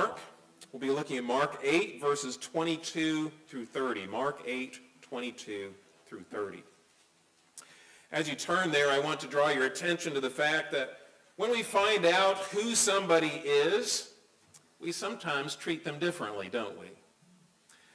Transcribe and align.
Mark. 0.00 0.18
We'll 0.72 0.80
be 0.80 0.88
looking 0.88 1.18
at 1.18 1.24
Mark 1.24 1.60
8, 1.62 2.00
verses 2.00 2.38
22 2.38 3.30
through 3.46 3.66
30. 3.66 4.06
Mark 4.06 4.40
8, 4.46 4.80
22 5.02 5.74
through 6.06 6.22
30. 6.30 6.62
As 8.10 8.26
you 8.26 8.34
turn 8.34 8.70
there, 8.70 8.88
I 8.88 8.98
want 8.98 9.20
to 9.20 9.26
draw 9.26 9.50
your 9.50 9.66
attention 9.66 10.14
to 10.14 10.20
the 10.20 10.30
fact 10.30 10.72
that 10.72 10.96
when 11.36 11.50
we 11.50 11.62
find 11.62 12.06
out 12.06 12.38
who 12.38 12.74
somebody 12.74 13.42
is, 13.44 14.14
we 14.80 14.90
sometimes 14.90 15.54
treat 15.54 15.84
them 15.84 15.98
differently, 15.98 16.48
don't 16.50 16.80
we? 16.80 16.86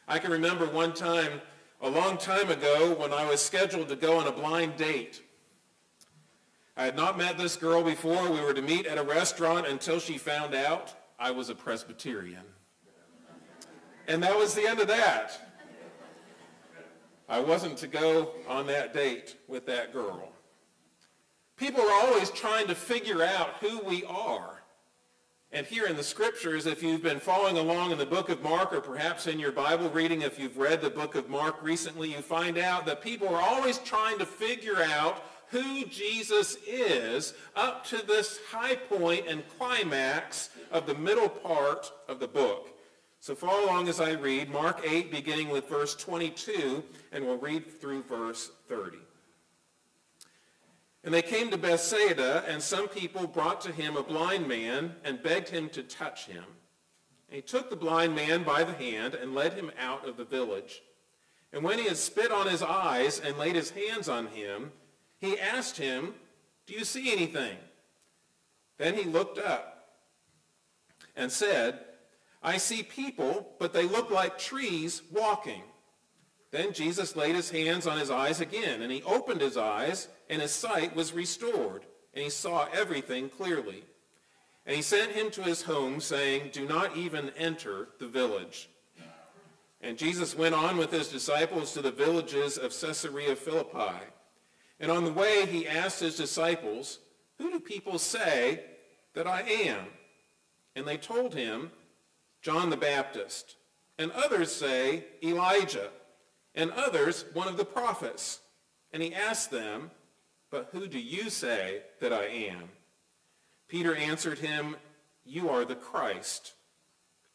I 0.08 0.20
can 0.20 0.30
remember 0.30 0.68
one 0.68 0.94
time, 0.94 1.42
a 1.82 1.90
long 1.90 2.20
time 2.20 2.52
ago, 2.52 2.94
when 3.00 3.14
I 3.14 3.28
was 3.28 3.42
scheduled 3.42 3.90
to 3.90 3.96
go 3.96 4.20
on 4.20 4.28
a 4.28 4.32
blind 4.32 4.78
date. 4.78 5.24
I 6.78 6.86
had 6.86 6.96
not 6.96 7.18
met 7.18 7.40
this 7.40 7.56
girl 7.56 7.82
before. 7.82 8.30
We 8.30 8.42
were 8.42 8.54
to 8.54 8.62
meet 8.62 8.86
at 8.86 9.00
a 9.00 9.04
restaurant 9.04 9.66
until 9.66 10.00
she 10.00 10.20
found 10.20 10.54
out 10.54 10.94
I 11.18 11.32
was 11.32 11.50
a 11.50 11.56
Presbyterian. 11.56 12.44
And 14.08 14.22
that 14.22 14.38
was 14.38 14.54
the 14.54 14.68
end 14.68 14.80
of 14.80 14.88
that. 14.88 15.40
I 17.28 17.40
wasn't 17.40 17.78
to 17.80 17.88
go 17.88 18.32
on 18.48 18.68
that 18.68 18.94
date 18.94 19.36
with 19.48 19.66
that 19.66 19.92
girl. 19.92 20.32
People 21.58 21.82
are 21.82 22.06
always 22.06 22.30
trying 22.30 22.68
to 22.68 22.76
figure 22.76 23.24
out 23.24 23.56
who 23.62 23.80
we 23.80 24.04
are. 24.04 24.62
And 25.52 25.66
here 25.66 25.86
in 25.86 25.96
the 25.96 26.04
scriptures, 26.04 26.66
if 26.66 26.84
you've 26.84 27.02
been 27.02 27.20
following 27.20 27.58
along 27.58 27.92
in 27.92 27.98
the 27.98 28.06
book 28.06 28.30
of 28.30 28.44
Mark, 28.44 28.74
or 28.74 28.82
perhaps 28.82 29.26
in 29.26 29.40
your 29.40 29.54
Bible 29.54 29.90
reading, 29.90 30.22
if 30.22 30.38
you've 30.38 30.58
read 30.58 30.82
the 30.82 30.90
book 30.90 31.16
of 31.16 31.30
Mark 31.30 31.64
recently, 31.64 32.12
you 32.12 32.18
find 32.18 32.58
out 32.58 32.86
that 32.86 33.02
people 33.02 33.30
are 33.30 33.42
always 33.42 33.78
trying 33.80 34.20
to 34.20 34.26
figure 34.26 34.84
out 34.84 35.24
who 35.56 35.86
Jesus 35.86 36.58
is 36.68 37.34
up 37.56 37.86
to 37.86 38.06
this 38.06 38.40
high 38.52 38.76
point 38.76 39.26
and 39.26 39.48
climax 39.58 40.50
of 40.70 40.86
the 40.86 40.96
middle 40.96 41.30
part 41.30 41.94
of 42.10 42.20
the 42.20 42.28
book. 42.28 42.70
So 43.22 43.36
follow 43.36 43.66
along 43.66 43.88
as 43.88 44.02
I 44.02 44.12
read 44.12 44.52
Mark 44.52 44.82
8, 44.86 45.10
beginning 45.10 45.48
with 45.50 45.70
verse 45.70 45.96
22, 45.96 46.84
and 47.14 47.26
we'll 47.26 47.38
read 47.38 47.80
through 47.80 48.04
verse 48.04 48.52
30. 48.68 48.98
And 51.06 51.14
they 51.14 51.22
came 51.22 51.50
to 51.52 51.58
Bethsaida, 51.58 52.44
and 52.50 52.62
some 52.62 52.90
people 52.90 53.26
brought 53.26 53.62
to 53.62 53.72
him 53.72 53.96
a 53.96 54.04
blind 54.04 54.50
man 54.50 54.96
and 55.06 55.24
begged 55.24 55.48
him 55.48 55.70
to 55.70 55.84
touch 55.84 56.26
him. 56.26 56.44
And 57.30 57.38
he 57.38 57.42
took 57.42 57.70
the 57.70 57.78
blind 57.78 58.14
man 58.14 58.44
by 58.44 58.66
the 58.66 58.74
hand 58.74 59.14
and 59.14 59.34
led 59.34 59.54
him 59.54 59.72
out 59.80 60.06
of 60.06 60.18
the 60.18 60.26
village. 60.26 60.82
And 61.54 61.64
when 61.64 61.80
he 61.80 61.86
had 61.86 61.98
spit 61.98 62.32
on 62.32 62.48
his 62.48 62.62
eyes 62.62 63.22
and 63.22 63.38
laid 63.38 63.56
his 63.56 63.70
hands 63.70 64.10
on 64.10 64.28
him, 64.28 64.74
he 65.26 65.40
asked 65.40 65.78
him, 65.78 66.14
Do 66.66 66.74
you 66.74 66.84
see 66.84 67.12
anything? 67.12 67.58
Then 68.78 68.96
he 68.96 69.04
looked 69.04 69.40
up 69.40 69.90
and 71.16 71.32
said, 71.32 71.80
I 72.44 72.58
see 72.58 72.84
people, 72.84 73.54
but 73.60 73.74
they 73.74 73.86
look 73.86 74.12
like 74.12 74.38
trees 74.38 75.02
walking. 75.12 75.64
Then 76.52 76.74
Jesus 76.74 77.16
laid 77.16 77.36
his 77.36 77.50
hands 77.50 77.88
on 77.88 77.98
his 77.98 78.12
eyes 78.12 78.40
again, 78.40 78.82
and 78.82 78.92
he 78.92 79.02
opened 79.04 79.42
his 79.42 79.58
eyes, 79.58 80.08
and 80.30 80.42
his 80.42 80.52
sight 80.52 80.96
was 80.96 81.12
restored, 81.12 81.86
and 82.14 82.24
he 82.24 82.30
saw 82.30 82.68
everything 82.74 83.30
clearly. 83.30 83.84
And 84.66 84.76
he 84.76 84.82
sent 84.82 85.12
him 85.12 85.32
to 85.32 85.42
his 85.42 85.64
home, 85.64 86.00
saying, 86.00 86.52
Do 86.54 86.68
not 86.68 86.96
even 86.96 87.32
enter 87.38 87.90
the 88.00 88.08
village. 88.08 88.70
And 89.82 89.98
Jesus 89.98 90.36
went 90.36 90.56
on 90.56 90.78
with 90.78 90.92
his 90.92 91.10
disciples 91.10 91.74
to 91.74 91.82
the 91.82 91.92
villages 91.92 92.58
of 92.58 92.72
Caesarea 92.80 93.36
Philippi. 93.36 94.04
And 94.80 94.92
on 94.92 95.06
the 95.06 95.14
way 95.14 95.46
he 95.46 95.68
asked 95.68 96.00
his 96.00 96.18
disciples, 96.18 97.00
Who 97.38 97.52
do 97.52 97.60
people 97.60 97.98
say 97.98 98.64
that 99.14 99.28
I 99.28 99.42
am? 99.42 99.86
And 100.76 100.86
they 100.86 100.98
told 100.98 101.34
him, 101.34 101.72
John 102.42 102.70
the 102.70 102.78
Baptist, 102.78 103.56
and 103.98 104.12
others 104.12 104.52
say 104.52 105.06
Elijah, 105.24 105.90
and 106.54 106.72
others 106.72 107.26
one 107.34 107.48
of 107.48 107.58
the 107.58 107.66
prophets. 107.66 108.42
And 108.92 109.02
he 109.02 109.14
asked 109.14 109.52
them, 109.52 109.92
But 110.52 110.70
who 110.72 110.88
do 110.88 111.00
you 111.00 111.30
say 111.30 111.82
that 112.02 112.14
I 112.14 112.26
am? 112.26 112.70
Peter 113.68 113.96
answered 113.96 114.40
him, 114.40 114.76
You 115.26 115.50
are 115.50 115.66
the 115.66 115.76
Christ. 115.76 116.54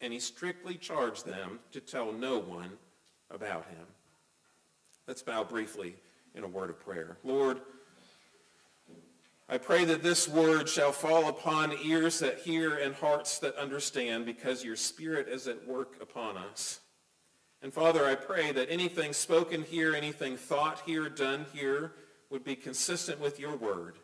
And 0.03 0.13
he 0.13 0.21
strictly 0.21 0.77
charged 0.77 1.27
them 1.27 1.59
to 1.73 1.81
tell 1.81 2.13
no 2.13 2.39
one 2.39 2.79
about 3.31 3.67
him. 3.67 3.87
Let's 5.07 5.23
bow 5.23 5.45
briefly 5.45 5.97
in 6.35 6.45
a 6.45 6.49
word 6.49 6.71
of 6.71 6.81
prayer. 6.81 7.19
Lord, 7.25 7.61
I 9.49 9.59
pray 9.59 9.85
that 9.85 10.03
this 10.03 10.29
word 10.29 10.69
shall 10.69 10.93
fall 10.93 11.29
upon 11.29 11.75
ears 11.83 12.21
that 12.21 12.39
hear 12.39 12.77
and 12.77 12.95
hearts 12.95 13.41
that 13.41 13.57
understand 13.57 14.25
because 14.25 14.65
your 14.65 14.77
spirit 14.77 15.27
is 15.29 15.49
at 15.49 15.67
work 15.67 15.97
upon 16.01 16.37
us. 16.37 16.81
And 17.63 17.75
Father, 17.75 18.07
I 18.07 18.15
pray 18.15 18.53
that 18.53 18.71
anything 18.71 19.13
spoken 19.13 19.63
here, 19.63 19.95
anything 19.95 20.37
thought 20.37 20.83
here, 20.87 21.09
done 21.09 21.47
here, 21.53 21.95
would 22.31 22.45
be 22.45 22.55
consistent 22.55 23.21
with 23.21 23.41
your 23.41 23.57
word, 23.57 23.97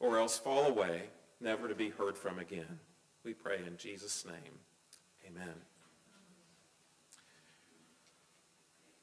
or 0.00 0.18
else 0.18 0.36
fall 0.36 0.66
away, 0.66 1.04
never 1.40 1.68
to 1.68 1.74
be 1.74 1.90
heard 1.90 2.18
from 2.18 2.40
again. 2.40 2.80
We 3.24 3.34
pray 3.34 3.60
in 3.64 3.76
Jesus' 3.76 4.24
name. 4.26 4.58
Amen. 5.26 5.54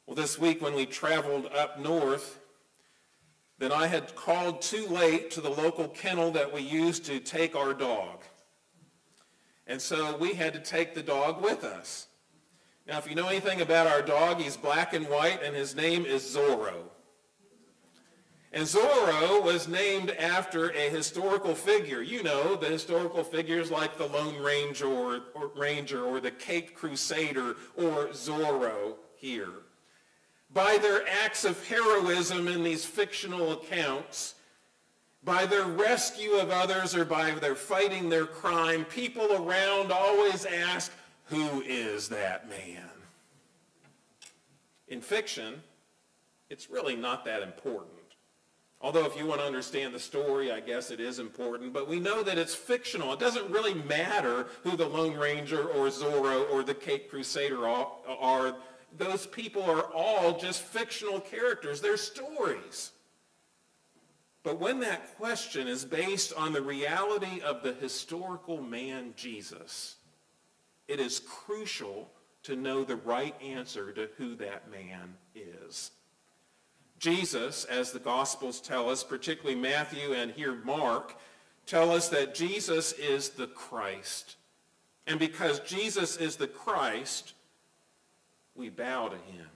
Well, 0.06 0.16
this 0.16 0.38
week 0.38 0.62
when 0.62 0.74
we 0.74 0.86
traveled 0.86 1.46
up 1.48 1.80
north, 1.80 2.39
then 3.60 3.74
I 3.74 3.88
had 3.88 4.16
called 4.16 4.62
too 4.62 4.88
late 4.88 5.32
to 5.32 5.42
the 5.42 5.50
local 5.50 5.90
kennel 5.90 6.32
that 6.32 6.52
we 6.52 6.62
used 6.62 7.06
to 7.06 7.20
take 7.20 7.58
our 7.58 7.74
dog. 7.74 8.24
And 9.68 9.82
so 9.82 10.18
we 10.18 10.34
had 10.34 10.54
to 10.54 10.60
take 10.60 10.96
the 10.96 11.04
dog 11.04 11.44
with 11.44 11.66
us. 11.66 12.08
Now, 12.88 12.98
if 12.98 13.08
you 13.08 13.16
know 13.16 13.28
anything 13.28 13.62
about 13.62 13.86
our 13.86 14.02
dog, 14.02 14.40
he's 14.40 14.56
black 14.56 14.94
and 14.94 15.08
white, 15.10 15.44
and 15.44 15.56
his 15.56 15.76
name 15.76 16.06
is 16.06 16.24
Zorro. 16.24 16.86
And 18.52 18.64
Zorro 18.64 19.44
was 19.44 19.68
named 19.68 20.12
after 20.12 20.70
a 20.70 20.90
historical 20.90 21.54
figure. 21.54 22.02
You 22.02 22.24
know, 22.24 22.56
the 22.56 22.66
historical 22.66 23.24
figures 23.24 23.70
like 23.70 23.98
the 23.98 24.08
Lone 24.08 24.42
Ranger 24.42 24.88
or, 24.88 25.22
or 25.36 25.52
Ranger 25.56 26.04
or 26.04 26.20
the 26.20 26.32
Cape 26.32 26.74
Crusader 26.74 27.58
or 27.76 28.08
Zorro 28.08 28.96
here 29.18 29.50
by 30.54 30.78
their 30.78 31.08
acts 31.08 31.46
of 31.46 31.68
heroism 31.68 32.48
in 32.48 32.64
these 32.64 32.86
fictional 32.86 33.52
accounts, 33.54 34.36
by 35.24 35.46
their 35.46 35.66
rescue 35.66 36.34
of 36.34 36.50
others 36.50 36.96
or 36.96 37.06
by 37.06 37.32
their 37.32 37.56
fighting 37.56 38.10
their 38.10 38.26
crime, 38.26 38.86
people 38.86 39.32
around 39.34 39.92
always 39.92 40.46
ask, 40.46 40.92
who 41.26 41.62
is 41.62 42.10
that 42.10 42.50
man? 42.50 42.90
In 44.88 45.02
fiction, 45.02 45.62
it's 46.50 46.70
really 46.70 46.96
not 46.96 47.26
that 47.26 47.44
important. 47.44 47.94
Although 48.82 49.06
if 49.06 49.18
you 49.18 49.26
want 49.26 49.42
to 49.42 49.46
understand 49.46 49.94
the 49.94 50.00
story, 50.00 50.52
I 50.52 50.62
guess 50.62 50.90
it 50.90 51.02
is 51.02 51.20
important. 51.20 51.74
But 51.74 51.88
we 51.88 52.00
know 52.00 52.24
that 52.24 52.38
it's 52.38 52.56
fictional. 52.56 53.12
It 53.14 53.20
doesn't 53.20 53.52
really 53.52 53.74
matter 53.74 54.48
who 54.64 54.78
the 54.78 54.88
Lone 54.88 55.18
Ranger 55.18 55.68
or 55.68 55.88
Zorro 55.88 56.50
or 56.50 56.64
the 56.64 56.74
Cape 56.74 57.10
Crusader 57.10 57.68
are 57.68 58.56
those 58.98 59.28
people 59.28 59.64
are 59.64 59.92
all 59.94 60.38
just 60.38 60.62
fictional 60.62 61.20
characters. 61.20 61.82
They're 61.82 61.98
stories. 61.98 62.92
But 64.44 64.60
when 64.60 64.80
that 64.80 65.18
question 65.18 65.68
is 65.68 65.84
based 65.86 66.34
on 66.34 66.54
the 66.54 66.62
reality 66.62 67.42
of 67.42 67.62
the 67.62 67.74
historical 67.74 68.62
man 68.62 69.14
Jesus, 69.16 69.98
it 70.88 71.00
is 71.00 71.20
crucial 71.20 72.10
to 72.44 72.56
know 72.56 72.84
the 72.84 72.96
right 72.96 73.36
answer 73.42 73.92
to 73.92 74.10
who 74.18 74.36
that 74.36 74.72
man 74.72 75.16
is. 75.36 75.92
Jesus, 77.00 77.66
as 77.66 77.92
the 77.92 78.00
Gospels 78.00 78.60
tell 78.60 78.90
us, 78.90 79.04
particularly 79.04 79.60
Matthew 79.60 80.14
and 80.14 80.32
here 80.32 80.56
Mark, 80.64 81.16
tell 81.66 81.92
us 81.92 82.10
that 82.10 82.36
Jesus 82.36 82.94
is 82.94 83.30
the 83.30 83.48
Christ. 83.48 84.36
And 85.08 85.20
because 85.20 85.60
Jesus 85.62 86.18
is 86.18 86.36
the 86.36 86.48
Christ, 86.48 87.34
we 88.60 88.70
bow 88.70 89.08
to 89.08 89.16
him. 89.16 89.48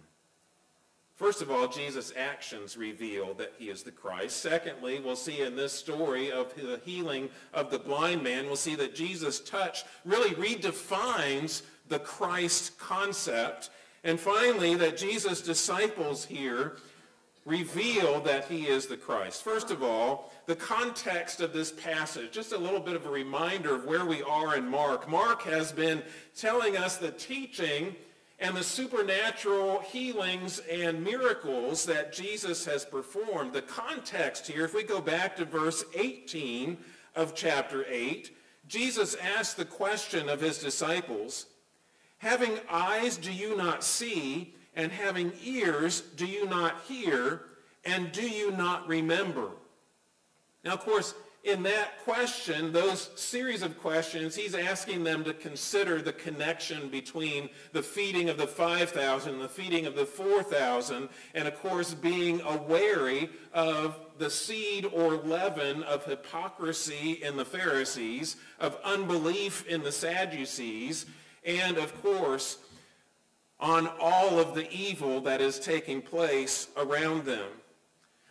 First 1.15 1.44
of 1.44 1.51
all, 1.51 1.67
Jesus' 1.67 2.11
actions 2.17 2.75
reveal 2.75 3.35
that 3.35 3.53
he 3.59 3.69
is 3.69 3.83
the 3.83 3.91
Christ. 3.91 4.38
Secondly, 4.38 5.00
we'll 5.00 5.15
see 5.15 5.41
in 5.41 5.55
this 5.55 5.71
story 5.71 6.31
of 6.31 6.55
the 6.55 6.81
healing 6.83 7.29
of 7.53 7.69
the 7.69 7.77
blind 7.77 8.23
man, 8.23 8.47
we'll 8.47 8.55
see 8.55 8.75
that 8.75 8.95
Jesus' 8.95 9.39
touch 9.39 9.83
really 10.05 10.31
redefines 10.31 11.61
the 11.88 12.00
Christ 12.00 12.79
concept. 12.79 13.69
And 14.03 14.19
finally, 14.19 14.73
that 14.75 14.97
Jesus' 14.97 15.41
disciples 15.41 16.25
here 16.25 16.77
reveal 17.45 18.21
that 18.21 18.45
he 18.45 18.67
is 18.67 18.88
the 18.88 18.97
Christ. 18.97 19.44
First 19.44 19.69
of 19.69 19.83
all, 19.83 20.31
the 20.45 20.55
context 20.55 21.41
of 21.41 21.53
this 21.53 21.71
passage, 21.71 22.31
just 22.31 22.53
a 22.53 22.57
little 22.57 22.79
bit 22.79 22.95
of 22.95 23.05
a 23.05 23.09
reminder 23.09 23.75
of 23.75 23.85
where 23.85 24.05
we 24.05 24.23
are 24.23 24.55
in 24.55 24.67
Mark. 24.67 25.07
Mark 25.09 25.44
has 25.44 25.71
been 25.71 26.01
telling 26.35 26.75
us 26.75 26.97
the 26.97 27.11
teaching 27.11 27.95
and 28.44 28.57
the 28.57 28.63
supernatural 28.63 29.80
healings 29.80 30.60
and 30.69 31.01
miracles 31.01 31.86
that 31.86 32.12
Jesus 32.12 32.66
has 32.66 32.84
performed. 32.84 33.54
The 33.54 33.62
context 33.62 34.48
here, 34.48 34.66
if 34.66 34.74
we 34.74 34.84
go 34.84 35.00
back 35.00 35.38
to 35.38 35.45
verse 35.45 35.86
18 35.95 36.78
of 37.16 37.34
chapter 37.34 37.86
8, 37.88 38.36
Jesus 38.68 39.16
asked 39.16 39.56
the 39.56 39.63
question 39.63 40.28
of 40.28 40.42
his 40.42 40.57
disciples, 40.57 41.45
Having 42.18 42.60
eyes 42.69 43.16
do 43.16 43.31
you 43.31 43.56
not 43.56 43.81
see, 43.81 44.56
and 44.75 44.92
having 44.92 45.31
ears 45.42 46.01
do 46.01 46.25
you 46.25 46.46
not 46.46 46.81
hear, 46.86 47.44
and 47.86 48.12
do 48.12 48.28
you 48.28 48.51
not 48.51 48.86
remember? 48.89 49.51
Now, 50.66 50.74
of 50.74 50.81
course, 50.81 51.16
in 51.44 51.62
that 51.63 52.01
question, 52.06 52.72
those 52.72 53.10
series 53.16 53.63
of 53.63 53.78
questions, 53.80 54.34
he's 54.34 54.56
asking 54.56 55.04
them 55.04 55.25
to 55.25 55.34
consider 55.34 56.01
the 56.01 56.13
connection 56.13 56.88
between 56.88 57.50
the 57.74 57.84
feeding 57.84 58.30
of 58.30 58.38
the 58.38 58.48
5,000 58.48 59.34
and 59.34 59.42
the 59.42 59.50
feeding 59.50 59.86
of 59.86 59.94
the 59.94 60.06
4,000, 60.06 61.10
and 61.34 61.48
of 61.48 61.60
course 61.60 61.94
being 61.94 62.40
awary 62.42 63.30
of 63.54 64.00
the 64.18 64.30
seed 64.30 64.86
or 64.94 65.16
leaven 65.18 65.84
of 65.84 66.06
hypocrisy 66.06 67.19
in 67.22 67.36
the 67.36 67.44
Pharisees, 67.44 68.38
of 68.62 68.78
unbelief 68.86 69.68
in 69.68 69.84
the 69.84 69.92
Sadducees, 69.92 71.06
and 71.46 71.78
of 71.78 72.01
course 72.01 72.57
on 73.60 73.89
all 74.00 74.39
of 74.39 74.56
the 74.56 74.72
evil 74.72 75.19
that 75.22 75.42
is 75.42 75.60
taking 75.60 76.01
place 76.01 76.69
around 76.78 77.25
them. 77.25 77.48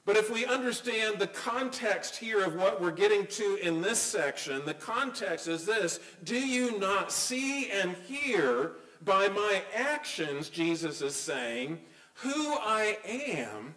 But 0.04 0.16
if 0.16 0.30
we 0.30 0.44
understand 0.44 1.18
the 1.18 1.28
context 1.28 2.16
here 2.16 2.44
of 2.44 2.56
what 2.56 2.80
we're 2.80 2.90
getting 2.90 3.26
to 3.28 3.56
in 3.62 3.80
this 3.80 4.00
section, 4.00 4.64
the 4.64 4.74
context 4.74 5.46
is 5.46 5.64
this. 5.64 6.00
Do 6.24 6.36
you 6.36 6.78
not 6.78 7.12
see 7.12 7.70
and 7.70 7.94
hear 8.08 8.72
by 9.04 9.28
my 9.28 9.62
actions, 9.74 10.48
Jesus 10.48 11.02
is 11.02 11.14
saying, 11.14 11.80
who 12.14 12.54
I 12.60 12.98
am 13.06 13.74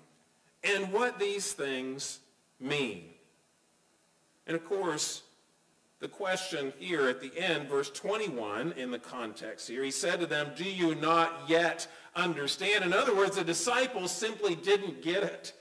and 0.63 0.92
what 0.92 1.19
these 1.19 1.54
things 1.54 2.19
mean? 2.60 3.06
And 4.48 4.56
of 4.56 4.66
course, 4.66 5.21
the 6.00 6.07
question 6.07 6.74
here 6.78 7.07
at 7.07 7.21
the 7.21 7.31
end, 7.38 7.69
verse 7.69 7.89
21 7.92 8.74
in 8.74 8.92
the 8.92 9.00
context 9.00 9.68
here, 9.68 9.83
he 9.83 9.92
said 9.92 10.19
to 10.19 10.25
them, 10.25 10.51
do 10.56 10.63
you 10.63 10.95
not 10.95 11.44
yet 11.48 11.88
understand? 12.16 12.83
In 12.83 12.94
other 12.94 13.16
words, 13.16 13.38
the 13.38 13.44
disciples 13.44 14.12
simply 14.12 14.56
didn't 14.56 15.01
get 15.04 15.24
it. 15.24 15.54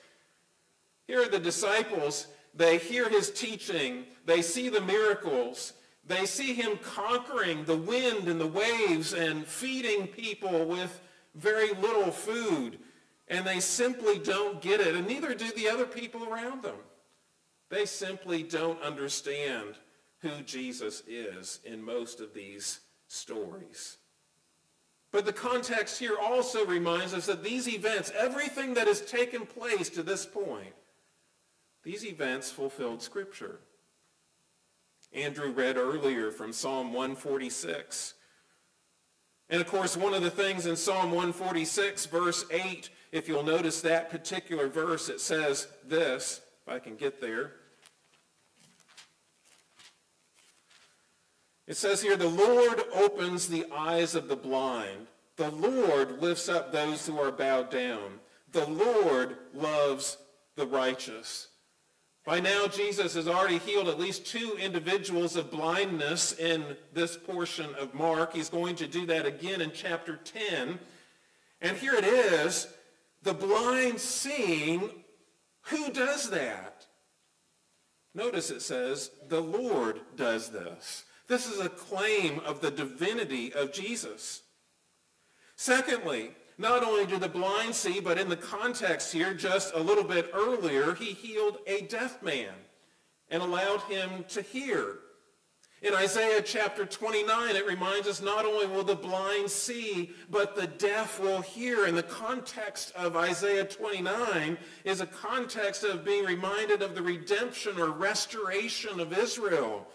Here 1.06 1.22
are 1.22 1.28
the 1.28 1.38
disciples. 1.38 2.28
They 2.54 2.78
hear 2.78 3.08
his 3.08 3.30
teaching. 3.30 4.04
They 4.26 4.42
see 4.42 4.68
the 4.68 4.80
miracles. 4.80 5.74
They 6.06 6.26
see 6.26 6.54
him 6.54 6.78
conquering 6.82 7.64
the 7.64 7.76
wind 7.76 8.28
and 8.28 8.40
the 8.40 8.46
waves 8.46 9.12
and 9.12 9.46
feeding 9.46 10.06
people 10.06 10.66
with 10.66 11.00
very 11.34 11.72
little 11.74 12.10
food. 12.10 12.78
And 13.28 13.46
they 13.46 13.60
simply 13.60 14.18
don't 14.18 14.60
get 14.60 14.80
it. 14.80 14.94
And 14.94 15.06
neither 15.06 15.34
do 15.34 15.50
the 15.52 15.68
other 15.68 15.86
people 15.86 16.24
around 16.24 16.62
them. 16.62 16.76
They 17.70 17.86
simply 17.86 18.42
don't 18.42 18.80
understand 18.82 19.76
who 20.18 20.42
Jesus 20.42 21.02
is 21.06 21.60
in 21.64 21.82
most 21.82 22.20
of 22.20 22.34
these 22.34 22.80
stories. 23.08 23.98
But 25.12 25.26
the 25.26 25.32
context 25.32 25.98
here 25.98 26.16
also 26.20 26.66
reminds 26.66 27.14
us 27.14 27.26
that 27.26 27.44
these 27.44 27.68
events, 27.68 28.10
everything 28.16 28.74
that 28.74 28.86
has 28.86 29.00
taken 29.00 29.46
place 29.46 29.88
to 29.90 30.02
this 30.02 30.26
point, 30.26 30.74
these 31.84 32.04
events 32.04 32.50
fulfilled 32.50 33.02
Scripture. 33.02 33.60
Andrew 35.12 35.52
read 35.52 35.76
earlier 35.76 36.30
from 36.30 36.52
Psalm 36.52 36.92
146. 36.92 38.14
And 39.50 39.60
of 39.60 39.68
course, 39.68 39.96
one 39.96 40.14
of 40.14 40.22
the 40.22 40.30
things 40.30 40.66
in 40.66 40.74
Psalm 40.74 41.10
146, 41.10 42.06
verse 42.06 42.44
8, 42.50 42.88
if 43.12 43.28
you'll 43.28 43.44
notice 43.44 43.80
that 43.82 44.10
particular 44.10 44.68
verse, 44.68 45.08
it 45.08 45.20
says 45.20 45.68
this, 45.86 46.40
if 46.66 46.72
I 46.72 46.78
can 46.78 46.96
get 46.96 47.20
there. 47.20 47.52
It 51.66 51.76
says 51.76 52.02
here, 52.02 52.16
the 52.16 52.28
Lord 52.28 52.82
opens 52.94 53.46
the 53.46 53.66
eyes 53.72 54.14
of 54.14 54.28
the 54.28 54.36
blind. 54.36 55.06
The 55.36 55.50
Lord 55.50 56.20
lifts 56.20 56.48
up 56.48 56.72
those 56.72 57.06
who 57.06 57.18
are 57.18 57.32
bowed 57.32 57.70
down. 57.70 58.20
The 58.52 58.66
Lord 58.66 59.36
loves 59.54 60.18
the 60.56 60.66
righteous. 60.66 61.48
By 62.24 62.40
now, 62.40 62.66
Jesus 62.66 63.14
has 63.14 63.28
already 63.28 63.58
healed 63.58 63.88
at 63.88 64.00
least 64.00 64.26
two 64.26 64.56
individuals 64.58 65.36
of 65.36 65.50
blindness 65.50 66.32
in 66.32 66.76
this 66.94 67.18
portion 67.18 67.74
of 67.74 67.92
Mark. 67.92 68.32
He's 68.32 68.48
going 68.48 68.76
to 68.76 68.86
do 68.86 69.04
that 69.06 69.26
again 69.26 69.60
in 69.60 69.72
chapter 69.72 70.16
10. 70.16 70.78
And 71.60 71.76
here 71.76 71.94
it 71.94 72.04
is, 72.04 72.66
the 73.22 73.34
blind 73.34 74.00
seeing. 74.00 74.90
Who 75.68 75.90
does 75.90 76.30
that? 76.30 76.86
Notice 78.14 78.50
it 78.50 78.62
says, 78.62 79.10
the 79.28 79.40
Lord 79.40 80.00
does 80.16 80.48
this. 80.48 81.04
This 81.26 81.46
is 81.46 81.60
a 81.60 81.68
claim 81.68 82.40
of 82.40 82.60
the 82.60 82.70
divinity 82.70 83.52
of 83.52 83.72
Jesus. 83.72 84.42
Secondly, 85.56 86.30
not 86.58 86.84
only 86.84 87.06
do 87.06 87.18
the 87.18 87.28
blind 87.28 87.74
see, 87.74 88.00
but 88.00 88.18
in 88.18 88.28
the 88.28 88.36
context 88.36 89.12
here, 89.12 89.34
just 89.34 89.74
a 89.74 89.80
little 89.80 90.04
bit 90.04 90.30
earlier, 90.32 90.94
he 90.94 91.12
healed 91.12 91.58
a 91.66 91.82
deaf 91.82 92.22
man 92.22 92.52
and 93.28 93.42
allowed 93.42 93.80
him 93.82 94.24
to 94.28 94.42
hear. 94.42 94.98
In 95.84 95.92
Isaiah 95.92 96.40
chapter 96.40 96.86
29, 96.86 97.56
it 97.56 97.66
reminds 97.66 98.08
us 98.08 98.22
not 98.22 98.46
only 98.46 98.66
will 98.66 98.84
the 98.84 98.94
blind 98.94 99.50
see, 99.50 100.12
but 100.30 100.56
the 100.56 100.66
deaf 100.66 101.20
will 101.20 101.42
hear. 101.42 101.84
And 101.84 101.94
the 101.94 102.02
context 102.02 102.90
of 102.96 103.16
Isaiah 103.16 103.66
29 103.66 104.56
is 104.84 105.02
a 105.02 105.06
context 105.06 105.84
of 105.84 106.02
being 106.02 106.24
reminded 106.24 106.80
of 106.80 106.94
the 106.94 107.02
redemption 107.02 107.78
or 107.78 107.90
restoration 107.90 108.98
of 108.98 109.12
Israel. 109.12 109.86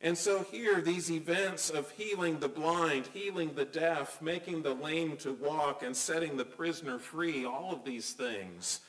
And 0.00 0.16
so 0.16 0.44
here, 0.44 0.80
these 0.80 1.10
events 1.10 1.70
of 1.70 1.90
healing 1.90 2.38
the 2.38 2.48
blind, 2.48 3.08
healing 3.12 3.54
the 3.54 3.64
deaf, 3.64 4.22
making 4.22 4.62
the 4.62 4.74
lame 4.74 5.16
to 5.18 5.32
walk, 5.32 5.82
and 5.82 5.96
setting 5.96 6.36
the 6.36 6.44
prisoner 6.44 6.98
free, 6.98 7.44
all 7.44 7.72
of 7.72 7.84
these 7.84 8.12
things 8.12 8.80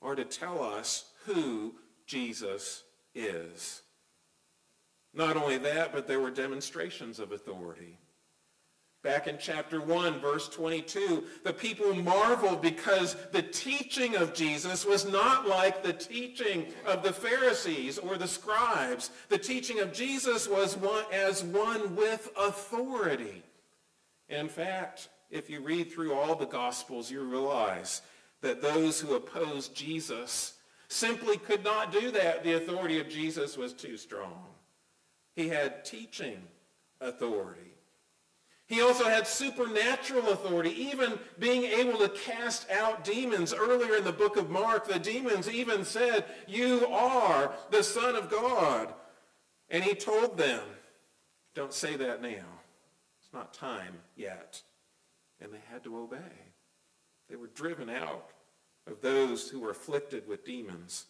are 0.00 0.14
to 0.14 0.24
tell 0.24 0.62
us 0.62 1.06
who 1.24 1.74
Jesus 2.06 2.84
is. 3.14 3.82
Not 5.12 5.36
only 5.36 5.58
that, 5.58 5.92
but 5.92 6.06
there 6.06 6.20
were 6.20 6.30
demonstrations 6.30 7.18
of 7.18 7.32
authority. 7.32 7.98
Back 9.04 9.26
in 9.26 9.36
chapter 9.38 9.82
1, 9.82 10.18
verse 10.18 10.48
22, 10.48 11.24
the 11.42 11.52
people 11.52 11.94
marveled 11.94 12.62
because 12.62 13.16
the 13.32 13.42
teaching 13.42 14.16
of 14.16 14.32
Jesus 14.32 14.86
was 14.86 15.04
not 15.04 15.46
like 15.46 15.82
the 15.82 15.92
teaching 15.92 16.68
of 16.86 17.02
the 17.02 17.12
Pharisees 17.12 17.98
or 17.98 18.16
the 18.16 18.26
scribes. 18.26 19.10
The 19.28 19.36
teaching 19.36 19.80
of 19.80 19.92
Jesus 19.92 20.48
was 20.48 20.78
one, 20.78 21.04
as 21.12 21.44
one 21.44 21.94
with 21.94 22.30
authority. 22.34 23.42
In 24.30 24.48
fact, 24.48 25.10
if 25.30 25.50
you 25.50 25.60
read 25.60 25.92
through 25.92 26.14
all 26.14 26.34
the 26.34 26.46
Gospels, 26.46 27.10
you 27.10 27.20
realize 27.24 28.00
that 28.40 28.62
those 28.62 28.98
who 28.98 29.16
opposed 29.16 29.76
Jesus 29.76 30.54
simply 30.88 31.36
could 31.36 31.62
not 31.62 31.92
do 31.92 32.10
that. 32.10 32.42
The 32.42 32.54
authority 32.54 33.00
of 33.00 33.10
Jesus 33.10 33.58
was 33.58 33.74
too 33.74 33.98
strong. 33.98 34.46
He 35.36 35.50
had 35.50 35.84
teaching 35.84 36.40
authority. 37.02 37.74
He 38.74 38.80
also 38.80 39.04
had 39.04 39.28
supernatural 39.28 40.30
authority, 40.30 40.70
even 40.70 41.16
being 41.38 41.62
able 41.62 41.96
to 41.98 42.08
cast 42.08 42.68
out 42.72 43.04
demons. 43.04 43.54
Earlier 43.54 43.94
in 43.94 44.02
the 44.02 44.10
book 44.10 44.36
of 44.36 44.50
Mark, 44.50 44.88
the 44.88 44.98
demons 44.98 45.48
even 45.48 45.84
said, 45.84 46.24
you 46.48 46.84
are 46.88 47.54
the 47.70 47.84
Son 47.84 48.16
of 48.16 48.32
God. 48.32 48.92
And 49.70 49.84
he 49.84 49.94
told 49.94 50.36
them, 50.36 50.60
don't 51.54 51.72
say 51.72 51.94
that 51.94 52.20
now. 52.20 52.44
It's 53.20 53.32
not 53.32 53.54
time 53.54 53.94
yet. 54.16 54.60
And 55.40 55.52
they 55.52 55.62
had 55.70 55.84
to 55.84 55.96
obey. 55.96 56.18
They 57.30 57.36
were 57.36 57.46
driven 57.46 57.88
out 57.88 58.30
of 58.88 59.00
those 59.02 59.48
who 59.48 59.60
were 59.60 59.70
afflicted 59.70 60.26
with 60.26 60.44
demons. 60.44 61.04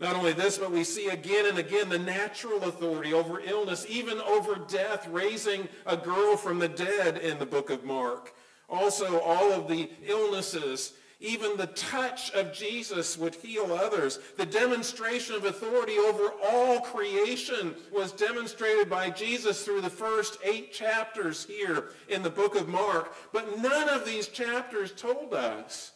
Not 0.00 0.16
only 0.16 0.32
this, 0.32 0.56
but 0.56 0.72
we 0.72 0.82
see 0.82 1.08
again 1.08 1.44
and 1.46 1.58
again 1.58 1.90
the 1.90 1.98
natural 1.98 2.64
authority 2.64 3.12
over 3.12 3.38
illness, 3.40 3.84
even 3.86 4.18
over 4.20 4.54
death, 4.54 5.06
raising 5.08 5.68
a 5.84 5.96
girl 5.96 6.38
from 6.38 6.58
the 6.58 6.68
dead 6.68 7.18
in 7.18 7.38
the 7.38 7.44
book 7.44 7.68
of 7.68 7.84
Mark. 7.84 8.34
Also, 8.70 9.20
all 9.20 9.52
of 9.52 9.68
the 9.68 9.90
illnesses, 10.06 10.94
even 11.20 11.58
the 11.58 11.66
touch 11.66 12.30
of 12.32 12.54
Jesus 12.54 13.18
would 13.18 13.34
heal 13.34 13.74
others. 13.74 14.20
The 14.38 14.46
demonstration 14.46 15.34
of 15.34 15.44
authority 15.44 15.98
over 15.98 16.32
all 16.42 16.80
creation 16.80 17.74
was 17.92 18.12
demonstrated 18.12 18.88
by 18.88 19.10
Jesus 19.10 19.62
through 19.62 19.82
the 19.82 19.90
first 19.90 20.38
eight 20.42 20.72
chapters 20.72 21.44
here 21.44 21.90
in 22.08 22.22
the 22.22 22.30
book 22.30 22.54
of 22.54 22.68
Mark. 22.68 23.14
But 23.34 23.60
none 23.60 23.90
of 23.90 24.06
these 24.06 24.28
chapters 24.28 24.92
told 24.92 25.34
us, 25.34 25.92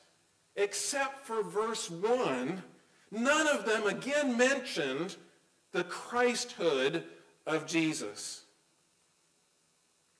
except 0.57 1.25
for 1.25 1.43
verse 1.43 1.91
1, 1.91 2.63
None 3.15 3.47
of 3.47 3.65
them 3.65 3.87
again 3.87 4.37
mentioned 4.37 5.17
the 5.71 5.85
Christhood 5.85 7.05
of 7.47 7.65
Jesus. 7.65 8.43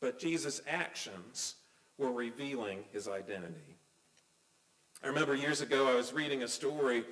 But 0.01 0.21
Jesus' 0.21 0.61
actions 0.69 1.57
were 1.99 2.13
revealing 2.13 2.85
his 2.93 3.09
identity. 3.09 3.79
I 5.03 5.09
remember 5.09 5.35
years 5.35 5.61
ago 5.61 5.89
I 5.89 5.97
was 5.97 6.13
reading 6.13 6.45
a 6.45 6.49
story 6.49 7.05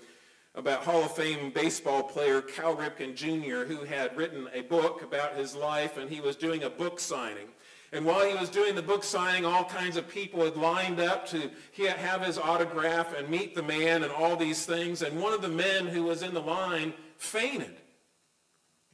about 0.55 0.85
Hall 0.85 1.03
of 1.03 1.17
Fame 1.17 1.51
baseball 1.51 2.05
player 2.05 2.41
Cal 2.41 2.77
Ripken 2.77 3.17
Jr., 3.17 3.65
who 3.65 3.85
had 3.85 4.17
written 4.17 4.49
a 4.55 4.61
book 4.61 5.03
about 5.03 5.35
his 5.35 5.57
life, 5.57 5.97
and 5.97 6.09
he 6.09 6.21
was 6.21 6.37
doing 6.37 6.63
a 6.63 6.71
book 6.71 7.01
signing. 7.01 7.49
And 7.93 8.07
while 8.07 8.27
he 8.27 8.35
was 8.35 8.49
doing 8.49 8.75
the 8.75 8.83
book 8.83 9.05
signing, 9.05 9.45
all 9.45 9.65
kinds 9.65 9.99
of 9.99 10.09
people 10.09 10.45
had 10.45 10.57
lined 10.57 10.99
up 10.99 11.27
to 11.29 11.51
have 11.77 12.23
his 12.23 12.39
autograph 12.39 13.15
and 13.17 13.29
meet 13.29 13.55
the 13.55 13.63
man 13.63 14.03
and 14.03 14.11
all 14.11 14.35
these 14.35 14.65
things. 14.65 15.03
And 15.03 15.21
one 15.21 15.35
of 15.35 15.43
the 15.43 15.49
men 15.49 15.87
who 15.87 16.05
was 16.05 16.23
in 16.23 16.33
the 16.33 16.41
line 16.41 16.95
fainted, 17.19 17.77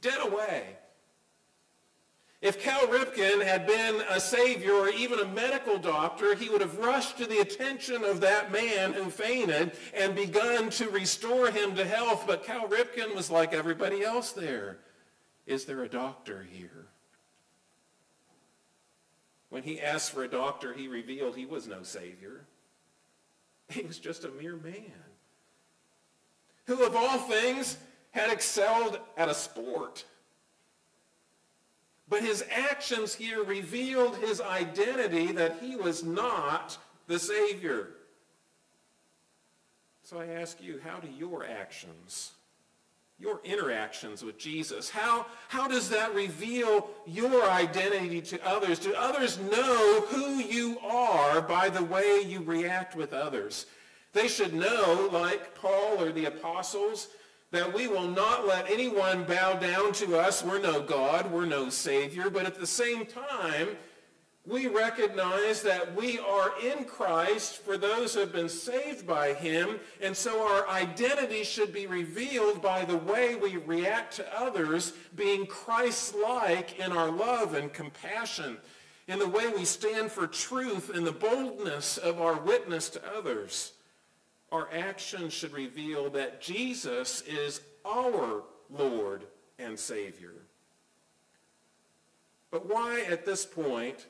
dead 0.01 0.19
away. 0.21 0.75
If 2.41 2.61
Cal 2.61 2.87
Ripken 2.87 3.43
had 3.43 3.67
been 3.67 4.01
a 4.09 4.19
savior 4.19 4.73
or 4.73 4.89
even 4.89 5.19
a 5.19 5.27
medical 5.27 5.77
doctor, 5.77 6.35
he 6.35 6.49
would 6.49 6.61
have 6.61 6.77
rushed 6.77 7.17
to 7.17 7.25
the 7.25 7.39
attention 7.39 8.03
of 8.03 8.19
that 8.21 8.51
man 8.51 8.93
who 8.93 9.09
fainted 9.09 9.73
and 9.93 10.13
begun 10.13 10.69
to 10.71 10.89
restore 10.89 11.51
him 11.51 11.73
to 11.75 11.85
health. 11.85 12.25
But 12.27 12.43
Cal 12.43 12.67
Ripken 12.67 13.15
was 13.15 13.31
like 13.31 13.53
everybody 13.53 14.03
else 14.03 14.33
there. 14.33 14.79
Is 15.45 15.65
there 15.65 15.83
a 15.83 15.89
doctor 15.89 16.45
here? 16.49 16.88
When 19.49 19.63
he 19.63 19.81
asked 19.81 20.11
for 20.11 20.23
a 20.23 20.27
doctor, 20.27 20.73
he 20.73 20.87
revealed 20.87 21.35
he 21.35 21.45
was 21.45 21.67
no 21.67 21.83
savior. 21.83 22.45
He 23.69 23.83
was 23.83 23.99
just 23.99 24.23
a 24.23 24.29
mere 24.29 24.55
man 24.55 24.93
who, 26.65 26.85
of 26.85 26.95
all 26.95 27.17
things, 27.17 27.77
had 28.11 28.31
excelled 28.31 28.99
at 29.17 29.27
a 29.27 29.33
sport. 29.33 30.05
But 32.07 32.21
his 32.21 32.43
actions 32.51 33.13
here 33.13 33.43
revealed 33.43 34.17
his 34.17 34.39
identity 34.41 35.31
that 35.33 35.59
he 35.61 35.75
was 35.75 36.03
not 36.03 36.77
the 37.07 37.19
Savior. 37.19 37.89
So 40.03 40.19
I 40.19 40.27
ask 40.27 40.61
you, 40.61 40.79
how 40.83 40.97
do 40.97 41.07
your 41.07 41.45
actions, 41.45 42.31
your 43.19 43.41
interactions 43.43 44.23
with 44.23 44.37
Jesus, 44.37 44.89
how, 44.89 45.25
how 45.49 45.67
does 45.67 45.89
that 45.89 46.15
reveal 46.15 46.89
your 47.05 47.49
identity 47.49 48.21
to 48.21 48.47
others? 48.47 48.79
Do 48.79 48.93
others 48.95 49.37
know 49.39 50.01
who 50.07 50.37
you 50.37 50.79
are 50.79 51.41
by 51.41 51.67
the 51.69 51.83
way 51.83 52.21
you 52.25 52.41
react 52.41 52.95
with 52.95 53.11
others? 53.11 53.65
They 54.13 54.27
should 54.27 54.53
know, 54.53 55.09
like 55.11 55.53
Paul 55.53 56.01
or 56.01 56.11
the 56.11 56.25
apostles, 56.25 57.09
that 57.51 57.73
we 57.73 57.87
will 57.87 58.07
not 58.07 58.47
let 58.47 58.69
anyone 58.71 59.23
bow 59.25 59.53
down 59.53 59.91
to 59.93 60.17
us. 60.17 60.43
We're 60.43 60.61
no 60.61 60.81
God, 60.81 61.31
we're 61.31 61.45
no 61.45 61.69
Savior, 61.69 62.29
but 62.29 62.45
at 62.45 62.59
the 62.59 62.67
same 62.67 63.05
time, 63.05 63.69
we 64.49 64.67
recognize 64.67 65.61
that 65.61 65.95
we 65.95 66.17
are 66.19 66.53
in 66.63 66.85
Christ 66.85 67.57
for 67.57 67.77
those 67.77 68.13
who 68.13 68.21
have 68.21 68.31
been 68.31 68.49
saved 68.49 69.05
by 69.05 69.33
him, 69.33 69.79
and 70.01 70.15
so 70.15 70.45
our 70.45 70.67
identity 70.67 71.43
should 71.43 71.71
be 71.71 71.87
revealed 71.87 72.61
by 72.61 72.83
the 72.83 72.97
way 72.97 73.35
we 73.35 73.57
react 73.57 74.15
to 74.15 74.39
others, 74.39 74.93
being 75.15 75.45
Christ-like 75.45 76.79
in 76.79 76.91
our 76.91 77.11
love 77.11 77.53
and 77.53 77.71
compassion, 77.71 78.57
in 79.07 79.19
the 79.19 79.29
way 79.29 79.47
we 79.47 79.65
stand 79.65 80.11
for 80.11 80.27
truth 80.27 80.89
and 80.93 81.05
the 81.05 81.11
boldness 81.11 81.97
of 81.97 82.19
our 82.19 82.39
witness 82.39 82.89
to 82.89 83.01
others 83.15 83.73
our 84.51 84.69
actions 84.73 85.33
should 85.33 85.53
reveal 85.53 86.09
that 86.11 86.41
Jesus 86.41 87.21
is 87.21 87.61
our 87.85 88.43
Lord 88.69 89.25
and 89.57 89.77
Savior. 89.77 90.33
But 92.51 92.67
why 92.67 93.01
at 93.01 93.25
this 93.25 93.45
point 93.45 94.07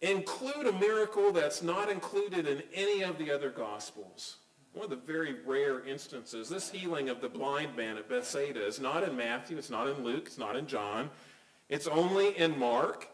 include 0.00 0.66
a 0.66 0.72
miracle 0.72 1.32
that's 1.32 1.62
not 1.62 1.90
included 1.90 2.46
in 2.46 2.62
any 2.74 3.02
of 3.02 3.18
the 3.18 3.30
other 3.30 3.50
Gospels? 3.50 4.36
One 4.72 4.84
of 4.84 4.90
the 4.90 4.96
very 4.96 5.36
rare 5.44 5.84
instances, 5.84 6.48
this 6.48 6.70
healing 6.70 7.08
of 7.08 7.20
the 7.20 7.28
blind 7.28 7.76
man 7.76 7.96
at 7.96 8.08
Bethsaida 8.08 8.64
is 8.64 8.78
not 8.78 9.02
in 9.02 9.16
Matthew, 9.16 9.58
it's 9.58 9.70
not 9.70 9.88
in 9.88 10.04
Luke, 10.04 10.24
it's 10.26 10.38
not 10.38 10.56
in 10.56 10.66
John. 10.66 11.10
It's 11.68 11.86
only 11.86 12.36
in 12.38 12.58
Mark. 12.58 13.08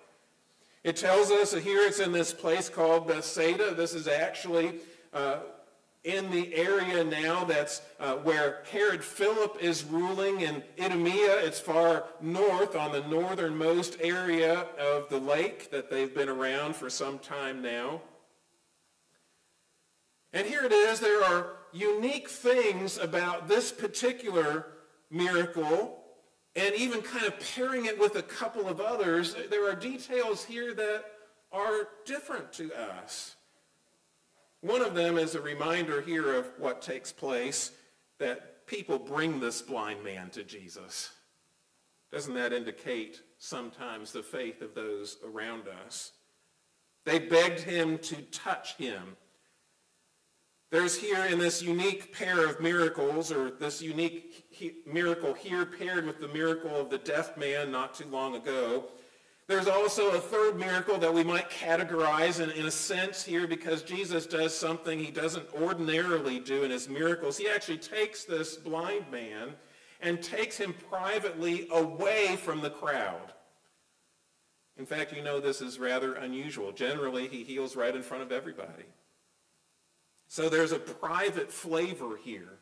It 0.84 0.96
tells 0.96 1.30
us 1.30 1.52
here 1.52 1.82
it's 1.82 1.98
in 1.98 2.12
this 2.12 2.32
place 2.32 2.68
called 2.68 3.08
Bethsaida. 3.08 3.74
This 3.74 3.94
is 3.94 4.06
actually 4.06 4.80
uh, 5.12 5.38
in 6.06 6.30
the 6.30 6.54
area 6.54 7.02
now 7.02 7.44
that's 7.44 7.82
uh, 7.98 8.14
where 8.14 8.62
Herod 8.70 9.02
Philip 9.02 9.58
is 9.60 9.84
ruling 9.84 10.40
in 10.40 10.62
Idumea. 10.80 11.38
It's 11.40 11.58
far 11.58 12.04
north 12.20 12.76
on 12.76 12.92
the 12.92 13.02
northernmost 13.08 13.96
area 14.00 14.66
of 14.78 15.08
the 15.08 15.18
lake 15.18 15.70
that 15.72 15.90
they've 15.90 16.14
been 16.14 16.28
around 16.28 16.76
for 16.76 16.88
some 16.88 17.18
time 17.18 17.60
now. 17.60 18.00
And 20.32 20.46
here 20.46 20.64
it 20.64 20.72
is. 20.72 21.00
There 21.00 21.24
are 21.24 21.56
unique 21.72 22.28
things 22.28 22.98
about 22.98 23.48
this 23.48 23.72
particular 23.72 24.66
miracle 25.10 26.04
and 26.54 26.74
even 26.76 27.02
kind 27.02 27.26
of 27.26 27.38
pairing 27.54 27.86
it 27.86 27.98
with 27.98 28.16
a 28.16 28.22
couple 28.22 28.68
of 28.68 28.80
others. 28.80 29.34
There 29.50 29.68
are 29.68 29.74
details 29.74 30.44
here 30.44 30.72
that 30.74 31.04
are 31.52 31.88
different 32.04 32.52
to 32.54 32.72
us. 32.74 33.35
One 34.66 34.82
of 34.82 34.96
them 34.96 35.16
is 35.16 35.36
a 35.36 35.40
reminder 35.40 36.00
here 36.00 36.34
of 36.34 36.50
what 36.58 36.82
takes 36.82 37.12
place, 37.12 37.70
that 38.18 38.66
people 38.66 38.98
bring 38.98 39.38
this 39.38 39.62
blind 39.62 40.02
man 40.02 40.28
to 40.30 40.42
Jesus. 40.42 41.12
Doesn't 42.10 42.34
that 42.34 42.52
indicate 42.52 43.22
sometimes 43.38 44.10
the 44.10 44.24
faith 44.24 44.62
of 44.62 44.74
those 44.74 45.18
around 45.24 45.68
us? 45.86 46.10
They 47.04 47.20
begged 47.20 47.60
him 47.60 47.98
to 47.98 48.16
touch 48.22 48.74
him. 48.74 49.16
There's 50.72 50.98
here 50.98 51.24
in 51.26 51.38
this 51.38 51.62
unique 51.62 52.12
pair 52.12 52.44
of 52.44 52.60
miracles, 52.60 53.30
or 53.30 53.52
this 53.52 53.80
unique 53.80 54.46
he- 54.50 54.78
miracle 54.84 55.32
here 55.32 55.64
paired 55.64 56.06
with 56.06 56.18
the 56.18 56.26
miracle 56.26 56.74
of 56.74 56.90
the 56.90 56.98
deaf 56.98 57.36
man 57.36 57.70
not 57.70 57.94
too 57.94 58.08
long 58.08 58.34
ago, 58.34 58.86
there's 59.48 59.68
also 59.68 60.10
a 60.10 60.20
third 60.20 60.58
miracle 60.58 60.98
that 60.98 61.12
we 61.12 61.22
might 61.22 61.48
categorize 61.50 62.40
in, 62.40 62.50
in 62.50 62.66
a 62.66 62.70
sense 62.70 63.22
here 63.22 63.46
because 63.46 63.82
Jesus 63.82 64.26
does 64.26 64.56
something 64.56 64.98
he 64.98 65.12
doesn't 65.12 65.46
ordinarily 65.54 66.40
do 66.40 66.64
in 66.64 66.70
his 66.70 66.88
miracles. 66.88 67.38
He 67.38 67.48
actually 67.48 67.78
takes 67.78 68.24
this 68.24 68.56
blind 68.56 69.10
man 69.10 69.54
and 70.00 70.20
takes 70.20 70.58
him 70.58 70.74
privately 70.90 71.68
away 71.70 72.36
from 72.36 72.60
the 72.60 72.70
crowd. 72.70 73.32
In 74.76 74.84
fact, 74.84 75.12
you 75.14 75.22
know 75.22 75.40
this 75.40 75.60
is 75.60 75.78
rather 75.78 76.14
unusual. 76.14 76.72
Generally, 76.72 77.28
he 77.28 77.44
heals 77.44 77.76
right 77.76 77.94
in 77.94 78.02
front 78.02 78.24
of 78.24 78.32
everybody. 78.32 78.84
So 80.28 80.48
there's 80.48 80.72
a 80.72 80.78
private 80.78 81.52
flavor 81.52 82.16
here 82.22 82.55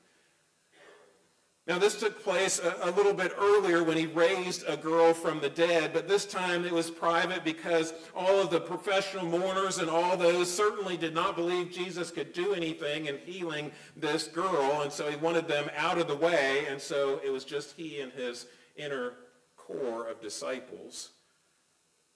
now, 1.66 1.78
this 1.78 1.99
took 1.99 2.23
place 2.23 2.59
a, 2.59 2.76
a, 2.83 2.90
little 2.90 3.14
bit 3.14 3.33
earlier 3.38 3.83
when 3.83 3.97
he 3.97 4.04
raised 4.04 4.64
a 4.68 4.76
girl 4.76 5.14
from 5.14 5.40
the 5.40 5.49
dead, 5.49 5.94
but 5.94 6.06
this 6.06 6.26
time 6.26 6.66
it 6.66 6.73
was 6.73 6.90
private 6.90 7.42
because 7.42 7.94
all 8.14 8.38
of 8.38 8.50
the 8.50 8.61
professional 8.61 9.25
mourners 9.25 9.78
and 9.78 9.88
all 9.88 10.14
those 10.14 10.52
certainly 10.52 10.99
did 10.99 11.14
not 11.14 11.37
believe 11.37 11.73
Jesus 11.73 12.11
could 12.11 12.35
do 12.35 12.52
anything 12.52 13.06
in 13.06 13.16
healing 13.16 13.73
this 13.97 14.28
girl, 14.28 14.83
and 14.83 14.92
so 14.92 15.09
he 15.09 15.16
wanted 15.16 15.49
them 15.49 15.71
out 15.75 15.97
of 15.97 16.06
the 16.06 16.14
way, 16.14 16.66
and 16.68 16.78
so 16.78 17.18
it 17.25 17.30
was 17.30 17.47
just 17.47 17.75
he 17.78 18.02
and 18.02 18.12
his 18.12 18.44
inner 18.76 19.14
core 19.56 20.06
of 20.06 20.21
disciples. 20.21 21.12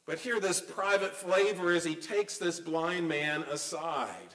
But 0.04 0.18
here, 0.18 0.40
this 0.40 0.60
private 0.60 1.14
flavor 1.14 1.72
is 1.72 1.84
he 1.84 1.94
takes 1.94 2.36
this 2.36 2.60
blind 2.60 3.08
man 3.08 3.44
aside, 3.44 4.34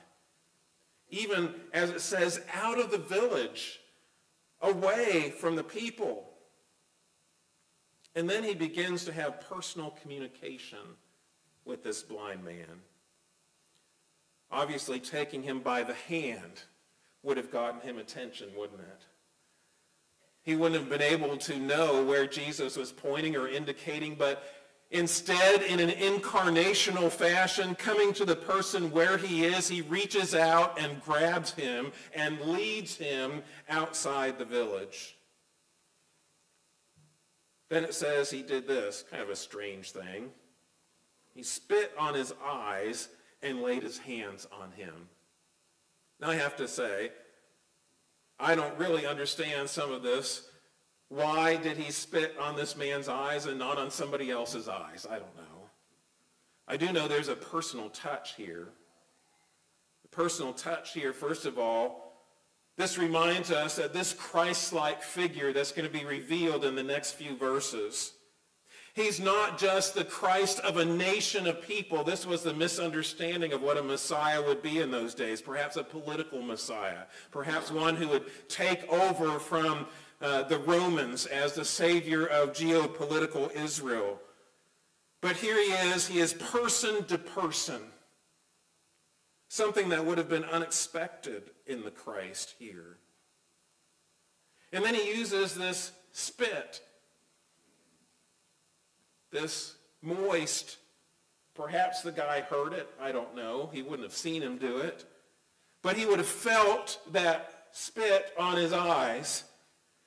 even 1.09 1.53
as 1.71 1.91
it 1.91 2.01
says, 2.01 2.41
out 2.51 2.79
of 2.79 2.89
the 2.89 2.97
village 2.97 3.79
away 4.63 5.29
from 5.29 5.55
the 5.55 5.63
people. 5.63 6.29
And 8.15 8.29
then 8.29 8.43
he 8.43 8.55
begins 8.55 9.05
to 9.05 9.13
have 9.13 9.41
personal 9.41 9.91
communication 10.01 10.79
with 11.65 11.83
this 11.83 12.01
blind 12.01 12.43
man. 12.43 12.81
Obviously, 14.51 14.99
taking 14.99 15.43
him 15.43 15.59
by 15.59 15.83
the 15.83 15.93
hand 15.93 16.63
would 17.23 17.37
have 17.37 17.51
gotten 17.51 17.81
him 17.81 17.97
attention, 17.97 18.49
wouldn't 18.55 18.81
it? 18.81 19.01
He 20.43 20.55
wouldn't 20.55 20.79
have 20.79 20.89
been 20.89 21.01
able 21.01 21.37
to 21.37 21.57
know 21.57 22.03
where 22.03 22.27
Jesus 22.27 22.75
was 22.75 22.91
pointing 22.91 23.35
or 23.35 23.47
indicating, 23.47 24.15
but 24.15 24.43
Instead, 24.93 25.63
in 25.63 25.79
an 25.79 25.89
incarnational 25.89 27.11
fashion, 27.11 27.73
coming 27.73 28.13
to 28.13 28.25
the 28.25 28.35
person 28.35 28.91
where 28.91 29.17
he 29.17 29.43
is, 29.43 29.67
he 29.67 29.81
reaches 29.81 30.35
out 30.35 30.79
and 30.79 31.01
grabs 31.01 31.51
him 31.51 31.91
and 32.13 32.39
leads 32.41 32.95
him 32.95 33.41
outside 33.69 34.37
the 34.37 34.45
village. 34.45 35.17
Then 37.69 37.83
it 37.83 37.95
says 37.95 38.29
he 38.29 38.43
did 38.43 38.67
this, 38.67 39.03
kind 39.09 39.23
of 39.23 39.31
a 39.31 39.35
strange 39.35 39.91
thing. 39.91 40.29
He 41.33 41.41
spit 41.41 41.91
on 41.97 42.13
his 42.13 42.31
eyes 42.45 43.09
and 43.41 43.63
laid 43.63 43.81
his 43.81 43.97
hands 43.97 44.47
on 44.61 44.71
him. 44.73 44.93
Now 46.21 46.29
I 46.29 46.35
have 46.35 46.55
to 46.57 46.67
say, 46.67 47.09
I 48.39 48.53
don't 48.53 48.77
really 48.77 49.07
understand 49.07 49.69
some 49.69 49.91
of 49.91 50.03
this 50.03 50.47
why 51.15 51.57
did 51.57 51.77
he 51.77 51.91
spit 51.91 52.35
on 52.39 52.55
this 52.55 52.75
man's 52.75 53.07
eyes 53.07 53.45
and 53.45 53.59
not 53.59 53.77
on 53.77 53.91
somebody 53.91 54.31
else's 54.31 54.67
eyes? 54.67 55.05
I 55.09 55.19
don't 55.19 55.35
know. 55.35 55.69
I 56.67 56.77
do 56.77 56.91
know 56.91 57.07
there's 57.07 57.27
a 57.27 57.35
personal 57.35 57.89
touch 57.89 58.35
here. 58.35 58.69
The 60.03 60.09
personal 60.09 60.53
touch 60.53 60.93
here, 60.93 61.13
first 61.13 61.45
of 61.45 61.59
all, 61.59 62.13
This 62.75 62.97
reminds 62.97 63.51
us 63.51 63.75
that 63.75 63.93
this 63.93 64.13
Christ-like 64.13 65.03
figure 65.03 65.53
that's 65.53 65.71
going 65.71 65.87
to 65.87 65.93
be 65.93 66.05
revealed 66.05 66.65
in 66.65 66.75
the 66.75 66.83
next 66.83 67.11
few 67.11 67.37
verses, 67.37 68.13
he's 68.95 69.19
not 69.19 69.59
just 69.59 69.93
the 69.93 70.03
Christ 70.03 70.59
of 70.61 70.77
a 70.77 70.85
nation 70.85 71.45
of 71.45 71.61
people. 71.61 72.03
This 72.03 72.25
was 72.25 72.41
the 72.41 72.53
misunderstanding 72.53 73.53
of 73.53 73.61
what 73.61 73.77
a 73.77 73.83
Messiah 73.83 74.41
would 74.41 74.63
be 74.63 74.79
in 74.79 74.89
those 74.89 75.13
days, 75.13 75.39
perhaps 75.39 75.77
a 75.77 75.83
political 75.83 76.41
Messiah, 76.41 77.03
perhaps 77.29 77.71
one 77.71 77.95
who 77.95 78.07
would 78.07 78.49
take 78.49 78.91
over 78.91 79.37
from 79.37 79.85
uh, 80.21 80.43
the 80.43 80.59
Romans 80.59 81.25
as 81.25 81.53
the 81.53 81.65
savior 81.65 82.25
of 82.25 82.53
geopolitical 82.53 83.53
Israel. 83.55 84.19
But 85.21 85.37
here 85.37 85.55
he 85.55 85.71
is. 85.91 86.07
He 86.07 86.19
is 86.19 86.33
person 86.33 87.05
to 87.05 87.17
person. 87.17 87.81
Something 89.47 89.89
that 89.89 90.05
would 90.05 90.17
have 90.17 90.29
been 90.29 90.43
unexpected 90.43 91.51
in 91.65 91.83
the 91.83 91.91
Christ 91.91 92.55
here. 92.59 92.97
And 94.71 94.83
then 94.83 94.95
he 94.95 95.15
uses 95.15 95.53
this 95.53 95.91
spit, 96.11 96.81
this 99.31 99.75
moist, 100.01 100.77
perhaps 101.53 102.01
the 102.01 102.11
guy 102.11 102.41
heard 102.41 102.73
it, 102.73 102.89
I 102.99 103.11
don't 103.11 103.35
know. 103.35 103.69
He 103.71 103.83
wouldn't 103.83 104.03
have 104.03 104.13
seen 104.13 104.41
him 104.41 104.57
do 104.57 104.77
it. 104.77 105.05
But 105.83 105.97
he 105.97 106.05
would 106.05 106.17
have 106.17 106.27
felt 106.27 106.99
that 107.11 107.67
spit 107.71 108.33
on 108.39 108.57
his 108.57 108.73
eyes. 108.73 109.43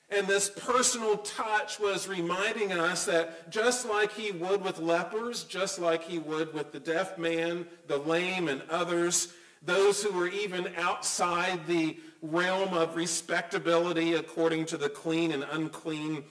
And 0.09 0.25
this 0.25 0.49
personal 0.49 1.17
touch 1.17 1.79
was 1.79 2.07
reminding 2.07 2.71
us 2.71 3.05
that 3.05 3.51
just 3.51 3.87
like 3.87 4.13
he 4.13 4.31
would 4.31 4.63
with 4.63 4.79
lepers, 4.79 5.43
just 5.43 5.79
like 5.79 6.03
he 6.03 6.17
would 6.17 6.53
with 6.53 6.71
the 6.71 6.79
deaf 6.79 7.17
man, 7.17 7.67
the 7.87 7.97
lame, 7.97 8.47
and 8.47 8.61
others, 8.69 9.33
those 9.61 10.01
who 10.01 10.13
were 10.13 10.29
even 10.29 10.71
outside 10.77 11.67
the 11.67 11.97
realm 12.21 12.73
of 12.73 12.95
respectability 12.95 14.13
according 14.13 14.65
to 14.67 14.77
the 14.77 14.89
clean 14.89 15.31
and 15.31 15.45
unclean 15.51 16.23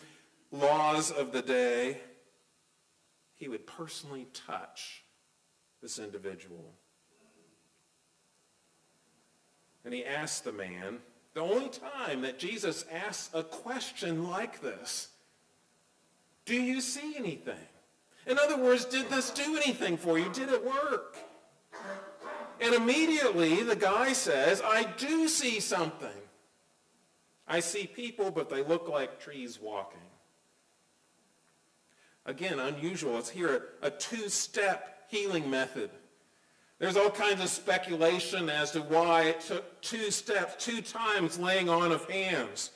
laws 0.50 1.10
of 1.10 1.32
the 1.32 1.42
day, 1.42 2.00
he 3.34 3.48
would 3.48 3.66
personally 3.66 4.26
touch 4.32 5.04
this 5.82 5.98
individual. 5.98 6.72
And 9.84 9.92
he 9.92 10.04
asked 10.04 10.44
the 10.44 10.52
man, 10.52 10.98
the 11.36 11.42
only 11.42 11.68
time 11.68 12.22
that 12.22 12.38
Jesus 12.38 12.86
asks 12.90 13.28
a 13.34 13.42
question 13.42 14.26
like 14.30 14.62
this, 14.62 15.08
do 16.46 16.54
you 16.54 16.80
see 16.80 17.14
anything? 17.14 17.68
In 18.26 18.38
other 18.38 18.56
words, 18.56 18.86
did 18.86 19.10
this 19.10 19.28
do 19.28 19.54
anything 19.54 19.98
for 19.98 20.18
you? 20.18 20.32
Did 20.32 20.48
it 20.48 20.64
work? 20.64 21.18
And 22.58 22.74
immediately 22.74 23.62
the 23.62 23.76
guy 23.76 24.14
says, 24.14 24.62
I 24.64 24.84
do 24.96 25.28
see 25.28 25.60
something. 25.60 26.08
I 27.46 27.60
see 27.60 27.86
people, 27.86 28.30
but 28.30 28.48
they 28.48 28.64
look 28.64 28.88
like 28.88 29.20
trees 29.20 29.60
walking. 29.60 30.00
Again, 32.24 32.58
unusual. 32.58 33.18
It's 33.18 33.28
here 33.28 33.68
a, 33.82 33.90
two-step 33.90 35.04
healing 35.10 35.50
method. 35.50 35.90
There's 36.78 36.96
all 36.96 37.10
kinds 37.10 37.40
of 37.42 37.48
speculation 37.48 38.50
as 38.50 38.72
to 38.72 38.80
why 38.80 39.22
it 39.24 39.40
took 39.40 39.80
two 39.80 40.10
steps, 40.10 40.62
two 40.62 40.82
times 40.82 41.38
laying 41.38 41.68
on 41.68 41.90
of 41.90 42.08
hands. 42.10 42.70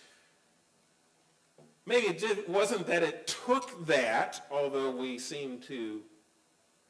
Maybe 1.85 2.07
it 2.07 2.19
did, 2.19 2.49
wasn't 2.49 2.87
that 2.87 3.03
it 3.03 3.27
took 3.27 3.87
that, 3.87 4.47
although 4.51 4.91
we 4.91 5.19
seem 5.19 5.59
to 5.63 6.01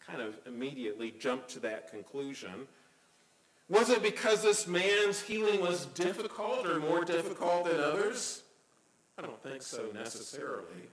kind 0.07 0.23
of 0.23 0.39
immediately 0.47 1.13
jump 1.19 1.49
to 1.49 1.61
that 1.61 1.91
conclusion. 1.91 2.69
Was 3.69 3.91
it 3.91 4.03
because 4.03 4.43
this 4.43 4.67
man's 4.67 5.21
healing 5.21 5.61
was 5.61 5.87
difficult 5.87 6.67
or 6.67 6.81
more 6.81 7.05
difficult 7.05 7.65
than 7.65 7.81
others? 7.81 8.43
I 9.19 9.23
don't 9.23 9.43
think 9.43 9.63
so 9.63 9.91
necessarily. 9.95 10.89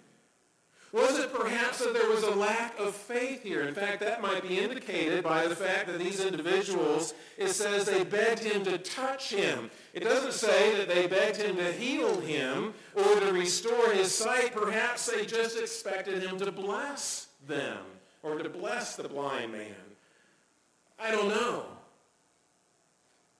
Was 0.93 1.19
it 1.19 1.33
perhaps 1.33 1.79
that 1.79 1.93
there 1.93 2.09
was 2.09 2.23
a 2.23 2.31
lack 2.31 2.79
of 2.79 2.95
faith 2.95 3.43
here? 3.43 3.63
In 3.63 3.73
fact, 3.73 3.99
that 3.99 4.21
might 4.21 4.47
be 4.47 4.59
indicated 4.59 5.21
by 5.21 5.45
the 5.45 5.55
fact 5.55 5.87
that 5.87 5.99
these 5.99 6.23
individuals, 6.23 7.13
it 7.37 7.49
says 7.49 7.85
they 7.85 8.05
begged 8.05 8.39
him 8.39 8.63
to 8.63 8.77
touch 8.77 9.29
him. 9.29 9.69
It 9.93 10.03
doesn't 10.03 10.33
say 10.33 10.77
that 10.77 10.87
they 10.87 11.07
begged 11.07 11.37
him 11.37 11.57
to 11.57 11.73
heal 11.73 12.21
him 12.21 12.73
or 12.95 13.19
to 13.19 13.33
restore 13.33 13.91
his 13.91 14.15
sight. 14.15 14.53
Perhaps 14.53 15.07
they 15.07 15.25
just 15.25 15.59
expected 15.59 16.23
him 16.23 16.37
to 16.39 16.51
bless 16.53 17.27
them 17.47 17.79
or 18.23 18.37
to 18.37 18.49
bless 18.49 18.95
the 18.95 19.09
blind 19.09 19.51
man. 19.51 19.75
I 20.97 21.11
don't 21.11 21.29
know. 21.29 21.65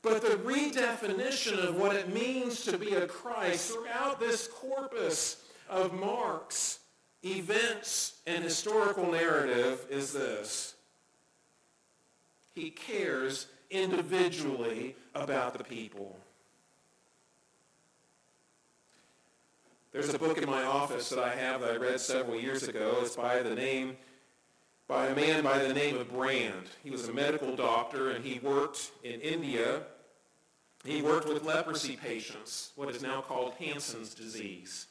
But 0.02 0.22
the 0.22 0.38
redefinition 0.38 1.58
of 1.66 1.76
what 1.76 1.96
it 1.96 2.14
means 2.14 2.62
to 2.66 2.78
be 2.78 2.94
a 2.94 3.08
Christ 3.08 3.72
throughout 3.72 4.20
this 4.20 4.48
corpus 4.48 5.44
of 5.70 5.94
Mark's, 5.94 6.80
events, 7.34 8.22
and 8.26 8.44
historical 8.44 9.12
narrative 9.12 9.86
is 9.90 10.14
this. 10.14 10.76
He 12.54 12.70
cares 12.70 13.48
individually 13.70 14.96
about 15.14 15.58
the 15.58 15.64
people. 15.64 16.18
There's 19.92 20.14
a 20.14 20.20
book 20.20 20.38
in 20.38 20.50
my 20.50 20.64
office 20.64 21.10
that 21.10 21.20
I 21.20 21.34
have 21.36 21.62
that 21.62 21.72
I 21.72 21.78
read 21.78 22.00
several 22.00 22.40
years 22.40 22.68
ago. 22.68 23.00
It's 23.02 23.16
by 23.16 23.42
the 23.42 23.56
name 23.56 23.98
by 24.88 25.08
a 25.08 25.16
man 25.16 25.44
by 25.44 25.60
the 25.60 25.74
name 25.74 25.98
of 25.98 26.12
Brand. 26.12 26.70
He 26.84 26.92
was 26.92 27.10
a 27.10 27.14
medical 27.14 27.56
doctor 27.56 28.12
and 28.12 28.24
he 28.24 28.40
worked 28.40 28.92
in 29.04 29.20
India. 29.20 29.82
He 30.86 31.02
worked 31.02 31.28
with 31.28 31.44
leprosy 31.44 31.98
patients, 31.98 32.72
what 32.76 32.90
is 32.90 33.02
now 33.02 33.22
called 33.22 33.54
Hansen's 33.60 34.14
disease. 34.14 34.88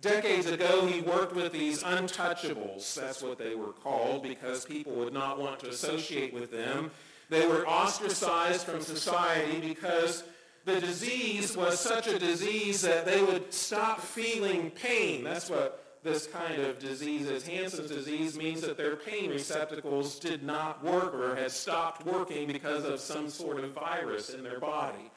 Decades 0.00 0.46
ago, 0.46 0.86
he 0.86 1.00
worked 1.00 1.34
with 1.34 1.52
these 1.52 1.82
untouchables. 1.82 2.94
That's 2.94 3.22
what 3.22 3.38
they 3.38 3.54
were 3.54 3.72
called 3.72 4.22
because 4.22 4.64
people 4.64 4.92
would 4.96 5.14
not 5.14 5.40
want 5.40 5.60
to 5.60 5.70
associate 5.70 6.34
with 6.34 6.50
them. 6.50 6.90
They 7.30 7.46
were 7.46 7.66
ostracized 7.66 8.66
from 8.66 8.82
society 8.82 9.60
because 9.60 10.24
the 10.64 10.80
disease 10.80 11.56
was 11.56 11.80
such 11.80 12.06
a 12.06 12.18
disease 12.18 12.82
that 12.82 13.06
they 13.06 13.22
would 13.22 13.52
stop 13.52 14.00
feeling 14.00 14.70
pain. 14.70 15.24
That's 15.24 15.48
what 15.48 15.84
this 16.02 16.26
kind 16.26 16.60
of 16.60 16.78
disease 16.78 17.28
as 17.28 17.46
Hansen's 17.46 17.90
disease 17.90 18.36
means 18.36 18.60
that 18.60 18.76
their 18.76 18.94
pain 18.94 19.30
receptacles 19.30 20.18
did 20.18 20.42
not 20.42 20.84
work 20.84 21.14
or 21.14 21.34
had 21.34 21.50
stopped 21.50 22.04
working 22.04 22.46
because 22.46 22.84
of 22.84 23.00
some 23.00 23.30
sort 23.30 23.58
of 23.58 23.72
virus 23.72 24.30
in 24.30 24.44
their 24.44 24.60
body. 24.60 25.10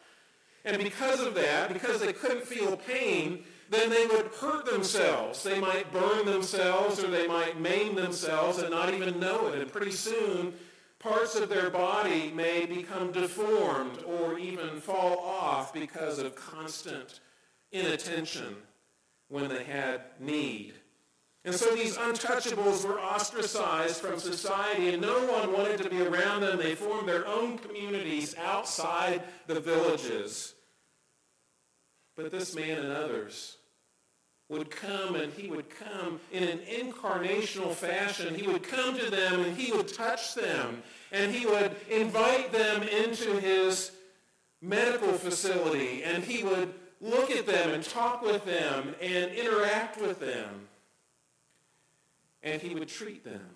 And 0.63 0.81
because 0.81 1.21
of 1.21 1.35
that, 1.35 1.71
because 1.73 1.99
they 1.99 2.13
couldn't 2.13 2.43
feel 2.43 2.77
pain, 2.77 3.43
then 3.69 3.89
they 3.89 4.07
would 4.07 4.27
hurt 4.39 4.65
themselves. 4.65 5.43
They 5.43 5.59
might 5.59 5.91
burn 5.91 6.25
themselves 6.25 7.03
or 7.03 7.07
they 7.07 7.27
might 7.27 7.59
maim 7.59 7.95
themselves 7.95 8.59
and 8.59 8.71
not 8.71 8.93
even 8.93 9.19
know 9.19 9.47
it. 9.47 9.59
And 9.59 9.71
pretty 9.71 9.91
soon, 9.91 10.53
parts 10.99 11.35
of 11.35 11.49
their 11.49 11.69
body 11.69 12.31
may 12.33 12.65
become 12.65 13.11
deformed 13.11 13.99
or 14.05 14.39
even 14.39 14.79
fall 14.79 15.19
off 15.19 15.73
because 15.73 16.19
of 16.19 16.35
constant 16.35 17.19
inattention 17.71 18.55
when 19.27 19.49
they 19.49 19.63
had 19.63 20.01
need. 20.19 20.73
And 21.43 21.55
so 21.55 21.73
these 21.73 21.97
untouchables 21.97 22.85
were 22.85 22.99
ostracized 22.99 24.01
from 24.01 24.19
society, 24.19 24.89
and 24.89 25.01
no 25.01 25.25
one 25.27 25.53
wanted 25.53 25.81
to 25.81 25.89
be 25.89 26.01
around 26.01 26.41
them. 26.41 26.57
They 26.57 26.75
formed 26.75 27.07
their 27.07 27.25
own 27.25 27.57
communities 27.57 28.35
outside 28.37 29.23
the 29.47 29.59
villages. 29.59 30.55
But 32.17 32.31
this 32.31 32.55
man 32.55 32.79
and 32.79 32.91
others 32.91 33.57
would 34.49 34.71
come, 34.71 35.15
and 35.15 35.31
he 35.31 35.49
would 35.49 35.69
come 35.69 36.19
in 36.31 36.43
an 36.43 36.59
incarnational 36.59 37.73
fashion. 37.73 38.33
He 38.33 38.47
would 38.47 38.63
come 38.63 38.97
to 38.97 39.09
them, 39.11 39.41
and 39.41 39.55
he 39.55 39.71
would 39.71 39.87
touch 39.87 40.33
them, 40.33 40.81
and 41.11 41.33
he 41.33 41.45
would 41.45 41.75
invite 41.89 42.51
them 42.51 42.81
into 42.81 43.39
his 43.39 43.91
medical 44.61 45.13
facility, 45.13 46.03
and 46.03 46.23
he 46.23 46.43
would 46.43 46.73
look 47.01 47.29
at 47.29 47.45
them 47.45 47.69
and 47.69 47.83
talk 47.83 48.23
with 48.23 48.43
them 48.45 48.95
and 48.99 49.31
interact 49.31 50.01
with 50.01 50.19
them. 50.19 50.67
And 52.41 52.61
he 52.61 52.73
would 52.73 52.87
treat 52.87 53.23
them. 53.23 53.49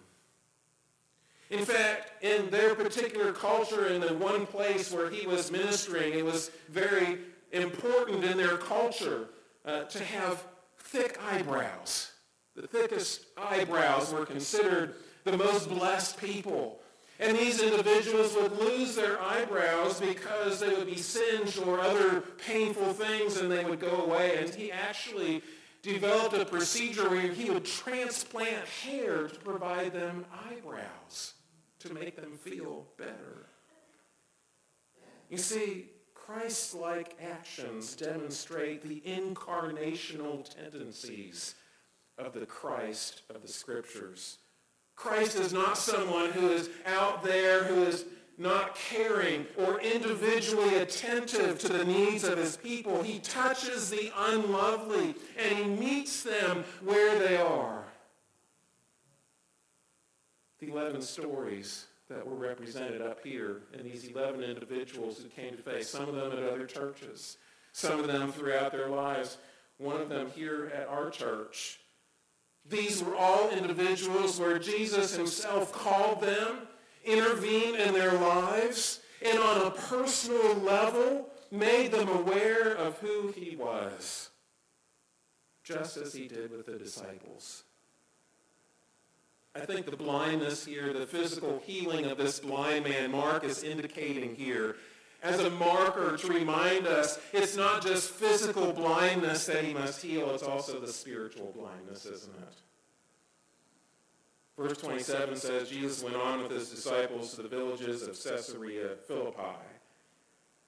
In 1.49 1.65
fact, 1.65 2.23
in 2.23 2.49
their 2.49 2.75
particular 2.75 3.33
culture, 3.33 3.87
in 3.87 4.01
the 4.01 4.13
one 4.13 4.45
place 4.45 4.91
where 4.91 5.09
he 5.09 5.25
was 5.25 5.51
ministering, 5.51 6.13
it 6.13 6.23
was 6.23 6.51
very 6.69 7.17
important 7.51 8.23
in 8.23 8.37
their 8.37 8.57
culture 8.57 9.29
uh, 9.65 9.83
to 9.83 10.03
have 10.03 10.43
thick 10.77 11.19
eyebrows. 11.31 12.11
The 12.55 12.67
thickest 12.67 13.25
eyebrows 13.37 14.11
were 14.11 14.25
considered 14.25 14.95
the 15.23 15.37
most 15.37 15.69
blessed 15.69 16.19
people. 16.19 16.79
And 17.19 17.37
these 17.37 17.61
individuals 17.61 18.35
would 18.35 18.57
lose 18.57 18.95
their 18.95 19.21
eyebrows 19.21 19.99
because 19.99 20.59
they 20.59 20.69
would 20.69 20.87
be 20.87 20.97
singed 20.97 21.59
or 21.59 21.79
other 21.79 22.21
painful 22.45 22.93
things 22.93 23.37
and 23.37 23.51
they 23.51 23.63
would 23.63 23.79
go 23.79 24.03
away. 24.05 24.37
And 24.39 24.53
he 24.53 24.71
actually 24.71 25.43
developed 25.83 26.35
a 26.35 26.45
procedure 26.45 27.09
where 27.09 27.21
he 27.21 27.51
would 27.51 27.65
transplant 27.65 28.65
hair 28.67 29.27
to 29.27 29.39
provide 29.39 29.93
them 29.93 30.25
eyebrows 30.49 31.33
to 31.79 31.93
make 31.93 32.15
them 32.15 32.37
feel 32.37 32.87
better. 32.97 33.47
You 35.29 35.37
see, 35.37 35.85
Christ-like 36.33 37.17
actions 37.21 37.93
demonstrate 37.95 38.87
the 38.87 39.01
incarnational 39.05 40.47
tendencies 40.55 41.55
of 42.17 42.33
the 42.33 42.45
Christ 42.45 43.23
of 43.33 43.41
the 43.41 43.47
Scriptures. 43.47 44.37
Christ 44.95 45.37
is 45.37 45.51
not 45.51 45.77
someone 45.77 46.31
who 46.31 46.49
is 46.49 46.69
out 46.85 47.23
there, 47.23 47.65
who 47.65 47.83
is 47.83 48.05
not 48.37 48.75
caring 48.75 49.45
or 49.57 49.81
individually 49.81 50.75
attentive 50.75 51.59
to 51.59 51.69
the 51.69 51.83
needs 51.83 52.23
of 52.23 52.37
his 52.37 52.55
people. 52.55 53.03
He 53.03 53.19
touches 53.19 53.89
the 53.89 54.11
unlovely 54.15 55.15
and 55.37 55.57
he 55.57 55.65
meets 55.65 56.23
them 56.23 56.63
where 56.81 57.19
they 57.19 57.37
are. 57.37 57.83
The 60.59 60.69
11 60.69 61.01
stories 61.01 61.87
that 62.11 62.27
were 62.27 62.35
represented 62.35 63.01
up 63.01 63.25
here 63.25 63.61
and 63.73 63.85
these 63.85 64.05
11 64.05 64.43
individuals 64.43 65.17
who 65.17 65.29
came 65.29 65.55
to 65.55 65.63
faith, 65.63 65.87
some 65.87 66.07
of 66.09 66.15
them 66.15 66.31
at 66.31 66.43
other 66.43 66.65
churches, 66.65 67.37
some 67.71 67.99
of 67.99 68.07
them 68.07 68.31
throughout 68.31 68.71
their 68.71 68.89
lives, 68.89 69.37
one 69.77 70.01
of 70.01 70.09
them 70.09 70.29
here 70.35 70.71
at 70.75 70.87
our 70.87 71.09
church. 71.09 71.79
These 72.69 73.03
were 73.03 73.15
all 73.15 73.49
individuals 73.49 74.39
where 74.39 74.59
Jesus 74.59 75.15
himself 75.15 75.71
called 75.71 76.21
them, 76.21 76.67
intervened 77.03 77.77
in 77.77 77.93
their 77.93 78.13
lives, 78.13 78.99
and 79.25 79.39
on 79.39 79.67
a 79.67 79.71
personal 79.71 80.55
level 80.55 81.29
made 81.49 81.91
them 81.91 82.09
aware 82.09 82.73
of 82.73 82.99
who 82.99 83.31
he 83.31 83.55
was, 83.55 84.29
just 85.63 85.97
as 85.97 86.13
he 86.13 86.27
did 86.27 86.51
with 86.51 86.65
the 86.65 86.77
disciples. 86.77 87.63
I 89.55 89.59
think 89.59 89.85
the 89.85 89.97
blindness 89.97 90.65
here, 90.65 90.93
the 90.93 91.05
physical 91.05 91.61
healing 91.65 92.05
of 92.05 92.17
this 92.17 92.39
blind 92.39 92.85
man, 92.85 93.11
Mark 93.11 93.43
is 93.43 93.63
indicating 93.63 94.35
here 94.35 94.77
as 95.21 95.39
a 95.41 95.49
marker 95.49 96.15
to 96.17 96.27
remind 96.27 96.87
us 96.87 97.19
it's 97.33 97.57
not 97.57 97.83
just 97.83 98.11
physical 98.11 98.71
blindness 98.71 99.45
that 99.47 99.63
he 99.63 99.73
must 99.73 100.01
heal, 100.01 100.31
it's 100.31 100.43
also 100.43 100.79
the 100.79 100.91
spiritual 100.91 101.53
blindness, 101.55 102.05
isn't 102.05 102.33
it? 102.33 102.53
Verse 104.57 104.77
27 104.77 105.35
says, 105.35 105.69
Jesus 105.69 106.01
went 106.01 106.15
on 106.15 106.43
with 106.43 106.51
his 106.51 106.69
disciples 106.69 107.35
to 107.35 107.41
the 107.41 107.49
villages 107.49 108.03
of 108.03 108.17
Caesarea 108.23 108.95
Philippi. 109.07 109.41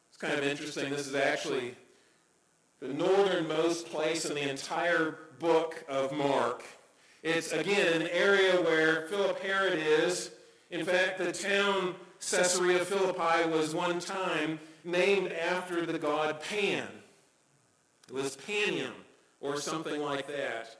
It's 0.09 0.17
kind 0.17 0.37
of 0.37 0.43
interesting. 0.43 0.89
This 0.89 1.07
is 1.07 1.15
actually 1.15 1.75
the 2.79 2.89
northernmost 2.89 3.87
place 3.87 4.25
in 4.25 4.35
the 4.35 4.49
entire 4.49 5.19
book 5.39 5.83
of 5.87 6.11
Mark. 6.11 6.63
It's, 7.23 7.53
again, 7.53 8.01
an 8.01 8.07
area 8.09 8.61
where 8.61 9.07
Philip 9.07 9.39
Herod 9.39 9.79
is. 9.79 10.31
In 10.69 10.85
fact, 10.85 11.17
the 11.17 11.31
town 11.31 11.95
Caesarea 12.19 12.83
Philippi 12.83 13.49
was 13.49 13.73
one 13.73 13.99
time 13.99 14.59
named 14.83 15.31
after 15.31 15.85
the 15.85 15.97
god 15.97 16.41
Pan. 16.41 16.87
It 18.09 18.13
was 18.13 18.35
Panium 18.35 18.91
or 19.39 19.59
something 19.59 20.01
like 20.01 20.27
that. 20.27 20.75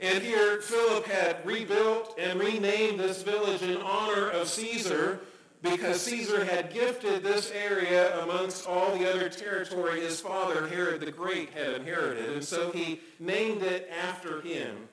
And 0.00 0.22
here 0.22 0.62
Philip 0.62 1.04
had 1.06 1.44
rebuilt 1.44 2.18
and 2.18 2.40
renamed 2.40 2.98
this 2.98 3.22
village 3.22 3.60
in 3.60 3.76
honor 3.78 4.30
of 4.30 4.48
Caesar 4.48 5.20
because 5.60 6.00
Caesar 6.00 6.42
had 6.42 6.72
gifted 6.72 7.22
this 7.22 7.50
area 7.50 8.18
amongst 8.22 8.66
all 8.66 8.96
the 8.96 9.12
other 9.12 9.28
territory 9.28 10.00
his 10.00 10.18
father 10.18 10.66
Herod 10.68 11.02
the 11.02 11.10
Great 11.10 11.50
had 11.50 11.74
inherited. 11.74 12.30
And 12.30 12.44
so 12.44 12.70
he 12.70 13.00
named 13.18 13.62
it 13.62 13.90
after 14.02 14.40
him. 14.40 14.88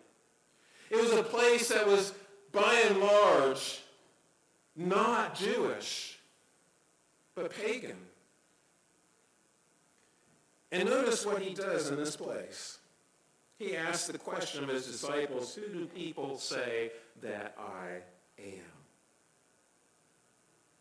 It 0.90 1.02
was 1.02 1.12
a 1.14 1.24
place 1.24 1.70
that 1.70 1.86
was, 1.86 2.14
by 2.52 2.84
and 2.88 3.00
large, 3.00 3.82
not 4.76 5.36
Jewish, 5.36 6.20
but 7.36 7.52
pagan. 7.52 7.98
And 10.72 10.90
notice 10.90 11.26
what 11.26 11.42
he 11.42 11.54
does 11.54 11.90
in 11.90 11.98
this 11.98 12.16
place. 12.16 12.80
He 13.58 13.76
asks 13.76 14.08
the 14.08 14.18
question 14.18 14.64
of 14.64 14.70
his 14.70 14.86
disciples, 14.86 15.56
who 15.56 15.68
do 15.68 15.86
people 15.88 16.38
say 16.38 16.92
that 17.22 17.56
I 17.58 18.02
am? 18.42 18.62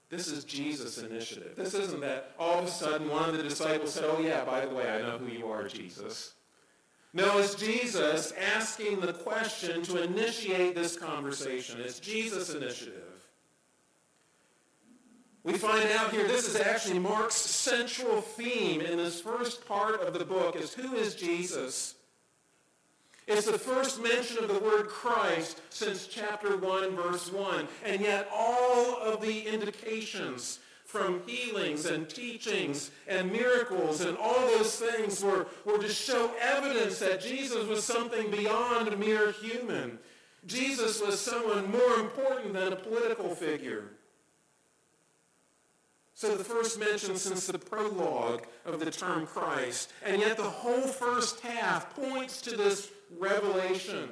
This 0.08 0.28
is 0.28 0.44
Jesus' 0.44 0.98
initiative. 0.98 1.56
This 1.56 1.74
isn't 1.74 2.00
that 2.00 2.34
all 2.38 2.60
of 2.60 2.66
a 2.66 2.70
sudden 2.70 3.08
one 3.08 3.28
of 3.28 3.36
the 3.36 3.42
disciples 3.42 3.92
said, 3.92 4.04
oh 4.06 4.20
yeah, 4.20 4.44
by 4.44 4.64
the 4.64 4.72
way, 4.72 4.88
I 4.88 5.00
know 5.02 5.18
who 5.18 5.26
you 5.26 5.48
are, 5.48 5.66
Jesus. 5.66 6.34
No, 7.16 7.38
it's 7.38 7.54
Jesus 7.54 8.34
asking 8.54 9.00
the 9.00 9.14
question 9.14 9.82
to 9.84 10.02
initiate 10.02 10.74
this 10.74 10.98
conversation. 10.98 11.80
It's 11.80 11.98
Jesus' 11.98 12.52
initiative. 12.52 13.26
We 15.42 15.54
find 15.54 15.88
out 15.92 16.10
here 16.10 16.28
this 16.28 16.46
is 16.46 16.60
actually 16.60 16.98
Mark's 16.98 17.36
central 17.36 18.20
theme 18.20 18.82
in 18.82 18.98
this 18.98 19.22
first 19.22 19.66
part 19.66 20.02
of 20.02 20.12
the 20.12 20.26
book 20.26 20.56
is 20.56 20.74
who 20.74 20.94
is 20.94 21.14
Jesus? 21.14 21.94
It's 23.26 23.46
the 23.46 23.58
first 23.58 24.02
mention 24.02 24.44
of 24.44 24.48
the 24.48 24.58
word 24.58 24.88
Christ 24.88 25.62
since 25.70 26.06
chapter 26.06 26.58
1, 26.58 26.96
verse 26.96 27.32
1. 27.32 27.66
And 27.86 28.02
yet 28.02 28.28
all 28.30 28.98
of 28.98 29.22
the 29.22 29.40
indications 29.48 30.58
from 30.86 31.20
healings 31.26 31.84
and 31.84 32.08
teachings 32.08 32.92
and 33.08 33.30
miracles 33.32 34.00
and 34.00 34.16
all 34.16 34.46
those 34.46 34.76
things 34.76 35.22
were, 35.22 35.48
were 35.64 35.78
to 35.78 35.88
show 35.88 36.30
evidence 36.40 37.00
that 37.00 37.20
Jesus 37.20 37.66
was 37.66 37.82
something 37.82 38.30
beyond 38.30 38.96
mere 38.96 39.32
human. 39.32 39.98
Jesus 40.46 41.02
was 41.02 41.20
someone 41.20 41.70
more 41.72 41.96
important 41.96 42.54
than 42.54 42.72
a 42.72 42.76
political 42.76 43.34
figure. 43.34 43.90
So 46.14 46.36
the 46.36 46.44
first 46.44 46.78
mention 46.78 47.16
since 47.16 47.48
the 47.48 47.58
prologue 47.58 48.46
of 48.64 48.80
the 48.80 48.90
term 48.90 49.26
Christ, 49.26 49.92
and 50.04 50.20
yet 50.20 50.36
the 50.36 50.44
whole 50.44 50.86
first 50.86 51.40
half 51.40 51.94
points 51.94 52.40
to 52.42 52.56
this 52.56 52.90
revelation. 53.18 54.10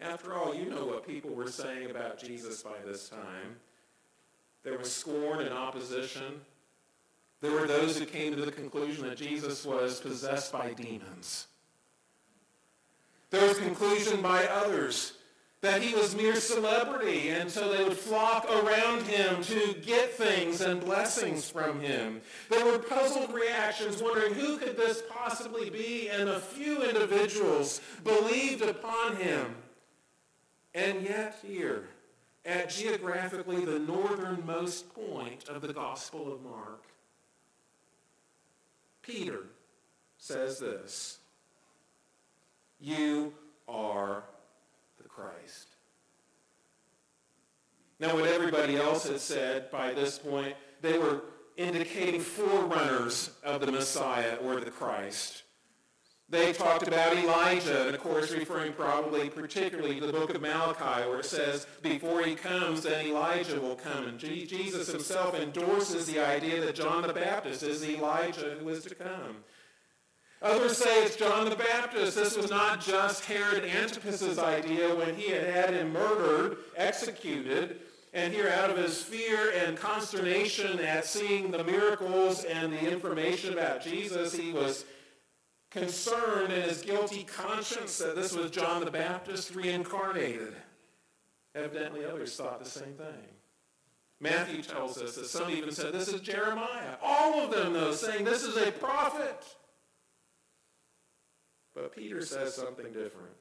After 0.00 0.34
all, 0.34 0.52
you 0.52 0.66
know 0.66 0.84
what 0.84 1.06
people 1.06 1.30
were 1.30 1.48
saying 1.48 1.90
about 1.90 2.18
Jesus 2.18 2.62
by 2.62 2.76
this 2.84 3.08
time. 3.08 3.56
There 4.64 4.78
was 4.78 4.92
scorn 4.92 5.40
and 5.40 5.52
opposition. 5.52 6.40
There 7.40 7.50
were 7.50 7.66
those 7.66 7.98
who 7.98 8.06
came 8.06 8.36
to 8.36 8.44
the 8.44 8.52
conclusion 8.52 9.06
that 9.08 9.18
Jesus 9.18 9.64
was 9.64 10.00
possessed 10.00 10.52
by 10.52 10.72
demons. 10.72 11.48
There 13.30 13.46
was 13.48 13.58
conclusion 13.58 14.22
by 14.22 14.46
others 14.46 15.14
that 15.62 15.80
he 15.80 15.94
was 15.94 16.16
mere 16.16 16.36
celebrity, 16.36 17.30
and 17.30 17.48
so 17.50 17.72
they 17.72 17.84
would 17.84 17.96
flock 17.96 18.44
around 18.50 19.02
him 19.02 19.42
to 19.44 19.74
get 19.74 20.12
things 20.12 20.60
and 20.60 20.80
blessings 20.80 21.48
from 21.48 21.80
him. 21.80 22.20
There 22.50 22.64
were 22.64 22.78
puzzled 22.78 23.32
reactions, 23.32 24.02
wondering 24.02 24.34
who 24.34 24.58
could 24.58 24.76
this 24.76 25.02
possibly 25.08 25.70
be, 25.70 26.08
and 26.08 26.28
a 26.28 26.40
few 26.40 26.82
individuals 26.82 27.80
believed 28.02 28.62
upon 28.62 29.16
him. 29.16 29.54
And 30.74 31.02
yet 31.02 31.38
here, 31.46 31.84
at 32.44 32.70
geographically 32.70 33.64
the 33.64 33.78
northernmost 33.78 34.92
point 34.94 35.48
of 35.48 35.62
the 35.62 35.72
Gospel 35.72 36.32
of 36.32 36.42
Mark. 36.42 36.84
Peter 39.02 39.44
says 40.18 40.58
this, 40.58 41.18
you 42.80 43.32
are 43.68 44.24
the 45.00 45.08
Christ. 45.08 45.68
Now, 48.00 48.14
what 48.14 48.26
everybody 48.26 48.76
else 48.76 49.06
had 49.06 49.20
said 49.20 49.70
by 49.70 49.92
this 49.92 50.18
point, 50.18 50.56
they 50.80 50.98
were 50.98 51.22
indicating 51.56 52.20
forerunners 52.20 53.30
of 53.44 53.60
the 53.60 53.70
Messiah 53.70 54.36
or 54.42 54.58
the 54.58 54.70
Christ. 54.70 55.41
They 56.32 56.54
talked 56.54 56.88
about 56.88 57.14
Elijah, 57.14 57.88
and 57.88 57.94
of 57.94 58.00
course 58.00 58.32
referring 58.32 58.72
probably 58.72 59.28
particularly 59.28 60.00
to 60.00 60.06
the 60.06 60.14
book 60.14 60.34
of 60.34 60.40
Malachi, 60.40 61.06
where 61.06 61.18
it 61.18 61.26
says, 61.26 61.66
before 61.82 62.22
he 62.22 62.34
comes, 62.34 62.84
then 62.84 63.04
Elijah 63.06 63.60
will 63.60 63.76
come. 63.76 64.06
And 64.06 64.18
Jesus 64.18 64.90
himself 64.90 65.38
endorses 65.38 66.06
the 66.06 66.20
idea 66.20 66.64
that 66.64 66.74
John 66.74 67.06
the 67.06 67.12
Baptist 67.12 67.62
is 67.62 67.86
Elijah 67.86 68.56
who 68.58 68.70
is 68.70 68.82
to 68.84 68.94
come. 68.94 69.44
Others 70.40 70.78
say 70.78 71.04
it's 71.04 71.16
John 71.16 71.50
the 71.50 71.54
Baptist. 71.54 72.16
This 72.16 72.34
was 72.34 72.48
not 72.48 72.80
just 72.80 73.26
Herod 73.26 73.66
Antipas's 73.66 74.38
idea 74.38 74.94
when 74.94 75.14
he 75.14 75.32
had 75.32 75.44
had 75.44 75.74
him 75.74 75.92
murdered, 75.92 76.56
executed, 76.78 77.80
and 78.14 78.32
here 78.32 78.48
out 78.48 78.70
of 78.70 78.78
his 78.78 79.02
fear 79.02 79.52
and 79.66 79.76
consternation 79.76 80.80
at 80.80 81.04
seeing 81.04 81.50
the 81.50 81.62
miracles 81.62 82.44
and 82.44 82.72
the 82.72 82.90
information 82.90 83.52
about 83.52 83.84
Jesus, 83.84 84.34
he 84.34 84.50
was 84.50 84.86
concerned 85.72 86.52
in 86.52 86.62
his 86.62 86.82
guilty 86.82 87.24
conscience 87.24 87.98
that 87.98 88.14
this 88.14 88.34
was 88.34 88.50
John 88.50 88.84
the 88.84 88.90
Baptist 88.90 89.54
reincarnated. 89.54 90.54
Evidently, 91.54 92.04
others 92.04 92.36
thought 92.36 92.62
the 92.62 92.68
same 92.68 92.94
thing. 92.94 93.28
Matthew 94.20 94.62
tells 94.62 95.00
us 95.02 95.16
that 95.16 95.26
some 95.26 95.50
even 95.50 95.72
said 95.72 95.92
this 95.92 96.08
is 96.08 96.20
Jeremiah. 96.20 96.96
All 97.02 97.40
of 97.40 97.50
them, 97.50 97.72
though, 97.72 97.92
saying 97.92 98.24
this 98.24 98.44
is 98.44 98.56
a 98.56 98.70
prophet. 98.70 99.44
But 101.74 101.94
Peter 101.94 102.20
says 102.20 102.54
something 102.54 102.92
different. 102.92 103.34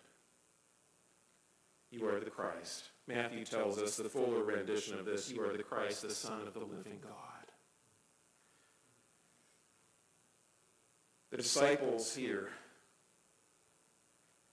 You 1.91 2.08
are 2.08 2.20
the 2.20 2.30
Christ. 2.30 2.86
Matthew 3.08 3.44
tells 3.44 3.78
us 3.78 3.98
the 3.98 4.10
fuller 4.10 4.44
rendition 4.44 4.98
of 4.98 5.06
this, 5.06 5.30
you 5.30 5.41
are 5.41 5.56
the 5.56 5.63
Christ, 5.63 6.02
the 6.02 6.10
Son 6.10 6.48
of 6.48 6.54
the 6.54 6.62
living 6.62 7.00
God. 7.04 7.31
The 11.32 11.38
disciples 11.38 12.13
here 12.13 12.50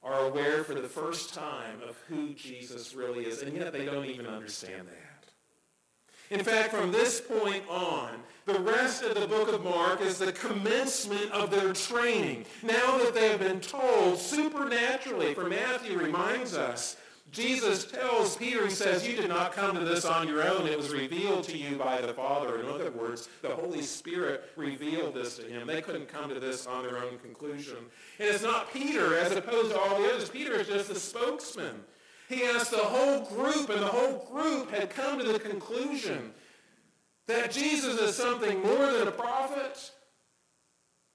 are 0.02 0.26
aware 0.26 0.62
for 0.62 0.74
the 0.74 0.88
first 0.88 1.34
time 1.34 1.82
of 1.86 1.96
who 2.08 2.32
Jesus 2.34 2.94
really 2.94 3.26
is, 3.26 3.42
and 3.42 3.56
yet 3.56 3.72
they 3.72 3.84
don't 3.84 4.06
even 4.06 4.26
understand 4.26 4.86
that. 4.86 5.04
In 6.30 6.44
fact, 6.44 6.72
from 6.72 6.92
this 6.92 7.20
point 7.20 7.64
on, 7.68 8.10
the 8.46 8.60
rest 8.60 9.02
of 9.02 9.18
the 9.18 9.26
book 9.26 9.52
of 9.52 9.64
Mark 9.64 10.00
is 10.00 10.18
the 10.18 10.32
commencement 10.32 11.32
of 11.32 11.50
their 11.50 11.72
training. 11.72 12.44
Now 12.62 12.98
that 12.98 13.14
they 13.14 13.28
have 13.30 13.40
been 13.40 13.60
told 13.60 14.18
supernaturally, 14.18 15.34
for 15.34 15.48
Matthew 15.48 15.98
reminds 15.98 16.54
us, 16.54 16.96
Jesus 17.30 17.84
tells 17.84 18.36
Peter, 18.36 18.64
he 18.64 18.70
says, 18.70 19.06
you 19.06 19.14
did 19.14 19.28
not 19.28 19.52
come 19.52 19.74
to 19.74 19.84
this 19.84 20.04
on 20.04 20.26
your 20.26 20.42
own. 20.48 20.66
It 20.66 20.78
was 20.78 20.90
revealed 20.90 21.44
to 21.44 21.58
you 21.58 21.76
by 21.76 22.00
the 22.00 22.14
Father. 22.14 22.58
In 22.58 22.66
other 22.66 22.90
words, 22.90 23.28
the 23.42 23.50
Holy 23.50 23.82
Spirit 23.82 24.50
revealed 24.56 25.14
this 25.14 25.36
to 25.36 25.42
him. 25.42 25.66
They 25.66 25.82
couldn't 25.82 26.08
come 26.08 26.30
to 26.30 26.40
this 26.40 26.66
on 26.66 26.84
their 26.84 26.98
own 26.98 27.18
conclusion. 27.18 27.76
And 28.18 28.28
it's 28.28 28.42
not 28.42 28.72
Peter 28.72 29.18
as 29.18 29.32
opposed 29.32 29.72
to 29.72 29.78
all 29.78 30.00
the 30.00 30.08
others. 30.08 30.30
Peter 30.30 30.54
is 30.54 30.68
just 30.68 30.88
the 30.88 30.98
spokesman. 30.98 31.84
He 32.28 32.44
asked 32.44 32.70
the 32.70 32.78
whole 32.78 33.24
group, 33.26 33.68
and 33.70 33.82
the 33.82 33.86
whole 33.86 34.26
group 34.30 34.70
had 34.70 34.90
come 34.90 35.18
to 35.18 35.24
the 35.24 35.38
conclusion 35.38 36.32
that 37.26 37.50
Jesus 37.50 38.00
is 38.00 38.16
something 38.16 38.62
more 38.62 38.92
than 38.92 39.08
a 39.08 39.12
prophet. 39.12 39.90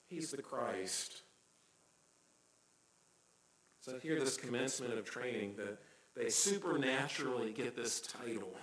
He's 0.07 0.31
the 0.31 0.41
Christ. 0.41 1.23
So 3.81 3.99
here, 3.99 4.19
this 4.19 4.37
commencement 4.37 4.93
of 4.97 5.05
training, 5.05 5.55
that 5.57 5.77
they 6.15 6.29
supernaturally 6.29 7.51
get 7.51 7.75
this 7.75 8.01
title. 8.01 8.55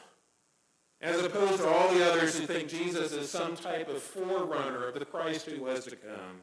As 1.00 1.22
opposed 1.24 1.60
to 1.60 1.68
all 1.68 1.92
the 1.94 2.08
others 2.08 2.38
who 2.38 2.46
think 2.46 2.68
Jesus 2.68 3.12
is 3.12 3.30
some 3.30 3.56
type 3.56 3.88
of 3.88 4.02
forerunner 4.02 4.86
of 4.86 4.98
the 4.98 5.04
Christ 5.04 5.46
who 5.46 5.62
was 5.64 5.84
to 5.86 5.96
come. 5.96 6.42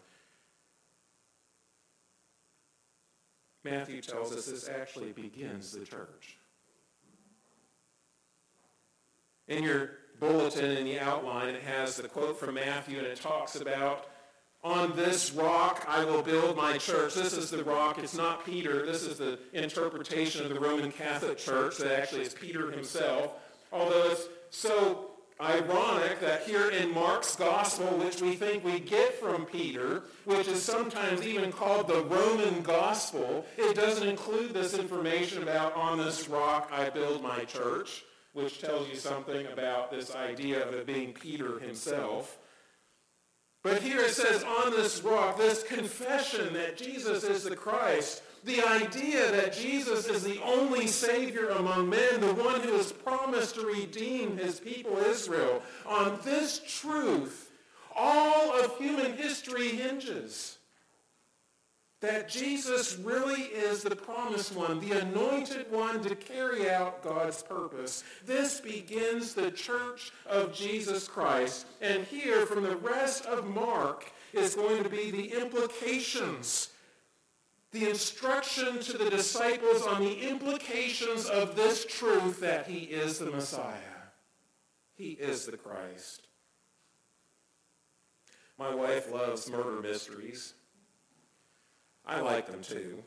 Matthew 3.64 4.02
tells 4.02 4.36
us 4.36 4.46
this 4.46 4.68
actually 4.68 5.12
begins 5.12 5.72
the 5.72 5.86
church. 5.86 6.38
In 9.48 9.64
your 9.64 9.92
bulletin, 10.20 10.78
in 10.78 10.86
the 10.86 11.00
outline, 11.00 11.54
it 11.54 11.64
has 11.64 11.98
the 11.98 12.08
quote 12.08 12.40
from 12.40 12.56
Matthew, 12.56 12.98
and 12.98 13.08
it 13.08 13.22
talks 13.22 13.56
about 13.56 14.08
on 14.64 14.96
this 14.96 15.32
rock 15.32 15.86
I 15.88 16.04
will 16.04 16.22
build 16.22 16.58
my 16.58 16.78
church. 16.78 17.14
This 17.14 17.34
is 17.34 17.50
the 17.50 17.64
rock. 17.64 17.98
It's 18.00 18.16
not 18.16 18.46
Peter. 18.46 18.86
This 18.86 19.04
is 19.04 19.18
the 19.18 19.40
interpretation 19.54 20.46
of 20.46 20.50
the 20.54 20.60
Roman 20.60 20.92
Catholic 20.92 21.38
Church 21.38 21.78
that 21.78 22.00
actually 22.00 22.24
is 22.24 22.34
Peter 22.34 22.72
himself. 22.72 23.34
Although 23.72 24.12
it's 24.12 24.28
so 24.50 25.12
ironic 25.40 26.20
that 26.20 26.44
here 26.44 26.70
in 26.72 26.92
Mark's 26.94 27.36
gospel, 27.36 27.86
which 28.00 28.22
we 28.22 28.36
think 28.36 28.64
we 28.64 28.80
get 28.80 29.20
from 29.20 29.46
Peter, 29.46 30.04
which 30.26 30.48
is 30.48 30.62
sometimes 30.62 31.26
even 31.26 31.52
called 31.52 31.88
the 31.88 32.04
Roman 32.06 32.62
gospel, 32.62 33.46
it 33.58 33.76
doesn't 33.76 34.08
include 34.08 34.54
this 34.54 34.74
information 34.74 35.44
about 35.44 35.76
on 35.76 35.98
this 35.98 36.28
rock 36.28 36.70
I 36.74 36.90
build 36.90 37.22
my 37.22 37.46
church, 37.46 38.04
which 38.34 38.60
tells 38.60 38.90
you 38.90 38.96
something 38.96 39.46
about 39.48 39.92
this 39.92 40.16
idea 40.16 40.68
of 40.68 40.74
it 40.74 40.88
being 40.88 41.14
Peter 41.14 41.60
himself. 41.60 42.38
But 43.68 43.82
here 43.82 44.00
it 44.00 44.12
says, 44.12 44.46
on 44.46 44.72
this 44.72 45.04
rock, 45.04 45.38
this 45.38 45.62
confession 45.62 46.54
that 46.54 46.78
Jesus 46.78 47.26
is 47.26 47.44
the 47.44 47.54
Christ, 47.54 48.24
the 48.46 48.66
idea 48.66 49.30
that 49.32 49.52
Jesus 49.52 50.08
is 50.08 50.24
the 50.24 50.42
only 50.42 50.88
Savior 50.88 51.50
among 51.50 51.90
men, 51.90 52.22
the 52.22 52.34
one 52.34 52.62
who 52.62 52.78
has 52.78 52.94
promised 52.94 53.56
to 53.56 53.66
redeem 53.66 54.38
his 54.38 54.62
people 54.62 54.96
Israel, 55.00 55.62
on 55.86 56.18
this 56.24 56.62
truth, 56.80 57.52
all 57.94 58.58
of 58.58 58.78
human 58.78 59.18
history 59.18 59.68
hinges 59.68 60.57
that 62.00 62.30
Jesus 62.30 62.98
really 62.98 63.42
is 63.42 63.82
the 63.82 63.96
promised 63.96 64.56
one, 64.56 64.80
the 64.80 65.00
anointed 65.00 65.72
one 65.72 66.02
to 66.04 66.16
carry 66.16 66.70
out 66.70 67.04
God's 67.04 67.42
purpose. 67.42 68.04
This 68.26 68.62
begins 68.62 69.34
the 69.34 69.50
church 69.50 70.12
of 70.28 70.54
Jesus 70.54 71.08
Christ. 71.08 71.66
And 71.82 72.04
here 72.04 72.46
from 72.46 72.64
the 72.64 72.78
rest 72.78 73.26
of 73.26 73.48
Mark 73.48 74.12
is 74.32 74.54
going 74.54 74.84
to 74.84 74.90
be 74.90 75.10
the 75.10 75.34
implications, 75.34 76.70
the 77.72 77.90
instruction 77.90 78.80
to 78.80 78.98
the 78.98 79.10
disciples 79.10 79.82
on 79.82 80.02
the 80.02 80.30
implications 80.30 81.26
of 81.26 81.56
this 81.56 81.84
truth 81.86 82.40
that 82.42 82.68
he 82.68 82.80
is 82.80 83.18
the 83.18 83.32
Messiah. 83.32 83.74
He 84.94 85.12
is 85.12 85.46
the 85.46 85.58
Christ. 85.58 86.28
My 88.60 88.74
wife 88.74 89.12
loves 89.12 89.50
murder 89.50 89.82
mysteries. 89.82 90.54
I 92.08 92.22
like 92.22 92.48
them 92.50 92.62
too. 92.62 93.04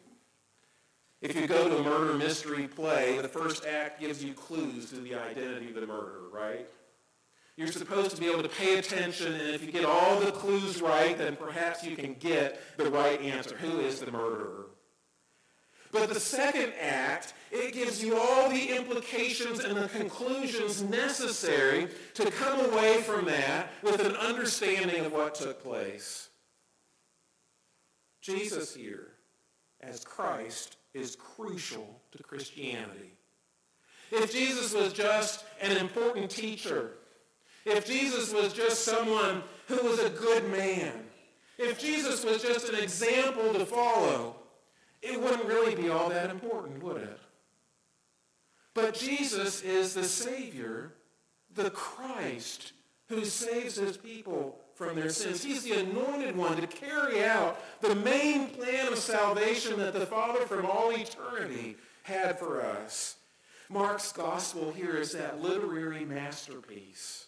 If 1.22 1.36
you 1.36 1.46
go 1.46 1.68
to 1.68 1.78
a 1.78 1.82
murder 1.82 2.14
mystery 2.14 2.68
play, 2.68 3.18
the 3.18 3.28
first 3.28 3.66
act 3.66 4.00
gives 4.00 4.22
you 4.22 4.32
clues 4.32 4.90
to 4.90 4.96
the 4.96 5.14
identity 5.14 5.68
of 5.68 5.74
the 5.74 5.86
murderer, 5.86 6.28
right? 6.32 6.66
You're 7.56 7.68
supposed 7.68 8.14
to 8.14 8.20
be 8.20 8.26
able 8.26 8.42
to 8.42 8.48
pay 8.48 8.78
attention, 8.78 9.34
and 9.34 9.50
if 9.50 9.62
you 9.62 9.70
get 9.70 9.84
all 9.84 10.18
the 10.18 10.32
clues 10.32 10.80
right, 10.80 11.18
then 11.18 11.36
perhaps 11.36 11.84
you 11.84 11.94
can 11.94 12.14
get 12.14 12.58
the 12.78 12.90
right 12.90 13.20
answer. 13.20 13.56
Who 13.56 13.80
is 13.80 14.00
the 14.00 14.10
murderer? 14.10 14.66
But 15.92 16.08
the 16.08 16.20
second 16.20 16.72
act, 16.80 17.34
it 17.50 17.74
gives 17.74 18.02
you 18.02 18.16
all 18.16 18.48
the 18.48 18.76
implications 18.76 19.60
and 19.60 19.76
the 19.76 19.88
conclusions 19.88 20.82
necessary 20.82 21.88
to 22.14 22.30
come 22.30 22.60
away 22.72 23.02
from 23.02 23.26
that 23.26 23.72
with 23.82 24.00
an 24.00 24.16
understanding 24.16 25.04
of 25.04 25.12
what 25.12 25.34
took 25.34 25.62
place. 25.62 26.29
Jesus 28.20 28.74
here 28.74 29.12
as 29.80 30.04
Christ 30.04 30.76
is 30.94 31.16
crucial 31.16 32.00
to 32.12 32.22
Christianity. 32.22 33.12
If 34.10 34.32
Jesus 34.32 34.74
was 34.74 34.92
just 34.92 35.44
an 35.60 35.76
important 35.76 36.30
teacher, 36.30 36.92
if 37.64 37.86
Jesus 37.86 38.32
was 38.32 38.52
just 38.52 38.84
someone 38.84 39.42
who 39.68 39.82
was 39.82 40.00
a 40.00 40.10
good 40.10 40.50
man, 40.50 40.92
if 41.58 41.78
Jesus 41.78 42.24
was 42.24 42.42
just 42.42 42.68
an 42.68 42.74
example 42.74 43.52
to 43.52 43.64
follow, 43.66 44.36
it 45.02 45.20
wouldn't 45.20 45.44
really 45.44 45.74
be 45.74 45.88
all 45.88 46.08
that 46.08 46.30
important, 46.30 46.82
would 46.82 47.02
it? 47.02 47.18
But 48.74 48.94
Jesus 48.94 49.62
is 49.62 49.94
the 49.94 50.04
Savior, 50.04 50.92
the 51.54 51.70
Christ, 51.70 52.72
who 53.08 53.24
saves 53.24 53.76
his 53.76 53.96
people 53.96 54.58
from 54.80 54.96
their 54.96 55.10
sins. 55.10 55.44
He's 55.44 55.62
the 55.62 55.78
anointed 55.78 56.34
one 56.34 56.58
to 56.58 56.66
carry 56.66 57.22
out 57.22 57.60
the 57.82 57.94
main 57.94 58.46
plan 58.48 58.90
of 58.90 58.96
salvation 58.96 59.78
that 59.78 59.92
the 59.92 60.06
Father 60.06 60.46
from 60.46 60.64
all 60.64 60.90
eternity 60.90 61.76
had 62.02 62.38
for 62.38 62.62
us. 62.62 63.16
Mark's 63.68 64.10
gospel 64.10 64.72
here 64.72 64.96
is 64.96 65.12
that 65.12 65.42
literary 65.42 66.06
masterpiece. 66.06 67.26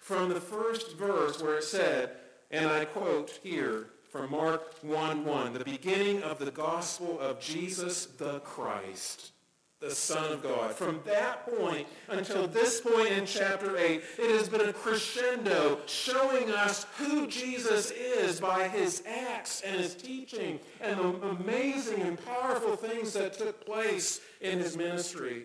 From 0.00 0.30
the 0.30 0.40
first 0.40 0.96
verse 0.96 1.42
where 1.42 1.58
it 1.58 1.64
said, 1.64 2.12
and 2.50 2.70
I 2.70 2.86
quote 2.86 3.38
here 3.42 3.90
from 4.10 4.30
Mark 4.30 4.80
1:1, 4.82 5.52
the 5.52 5.62
beginning 5.62 6.22
of 6.22 6.38
the 6.38 6.50
gospel 6.50 7.20
of 7.20 7.38
Jesus 7.38 8.06
the 8.06 8.40
Christ 8.40 9.33
the 9.80 9.90
Son 9.90 10.32
of 10.32 10.42
God. 10.42 10.72
From 10.72 11.00
that 11.04 11.46
point 11.46 11.86
until 12.08 12.46
this 12.46 12.80
point 12.80 13.08
in 13.08 13.26
chapter 13.26 13.76
8, 13.76 14.02
it 14.18 14.30
has 14.30 14.48
been 14.48 14.62
a 14.62 14.72
crescendo 14.72 15.80
showing 15.86 16.50
us 16.50 16.86
who 16.96 17.26
Jesus 17.26 17.90
is 17.90 18.40
by 18.40 18.68
his 18.68 19.02
acts 19.06 19.60
and 19.60 19.76
his 19.76 19.94
teaching 19.94 20.58
and 20.80 20.98
the 20.98 21.28
amazing 21.28 22.00
and 22.02 22.24
powerful 22.24 22.76
things 22.76 23.12
that 23.12 23.34
took 23.34 23.66
place 23.66 24.20
in 24.40 24.58
his 24.58 24.76
ministry. 24.76 25.44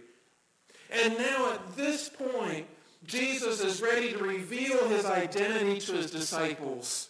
And 0.91 1.17
now 1.17 1.53
at 1.53 1.75
this 1.75 2.09
point, 2.09 2.65
Jesus 3.05 3.61
is 3.61 3.81
ready 3.81 4.11
to 4.13 4.17
reveal 4.17 4.87
his 4.87 5.05
identity 5.05 5.79
to 5.81 5.93
his 5.93 6.11
disciples. 6.11 7.09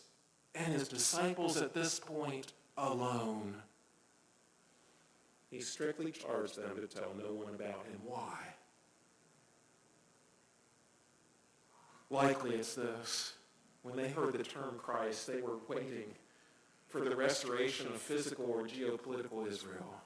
And 0.55 0.73
his 0.73 0.87
disciples 0.87 1.57
at 1.57 1.73
this 1.73 1.99
point 1.99 2.53
alone. 2.75 3.55
He 5.49 5.61
strictly 5.61 6.11
charged 6.11 6.57
them 6.57 6.75
to 6.75 6.87
tell 6.87 7.11
no 7.17 7.33
one 7.33 7.55
about 7.55 7.85
him. 7.87 7.99
Why? 8.05 8.37
Likely 12.09 12.55
it's 12.55 12.75
this. 12.75 13.33
When 13.81 13.95
they 13.95 14.09
heard 14.09 14.33
the 14.33 14.43
term 14.43 14.77
Christ, 14.77 15.27
they 15.27 15.41
were 15.41 15.57
waiting 15.67 16.13
for 16.87 17.01
the 17.01 17.15
restoration 17.15 17.87
of 17.87 17.93
physical 17.95 18.45
or 18.45 18.63
geopolitical 18.63 19.47
Israel. 19.47 20.01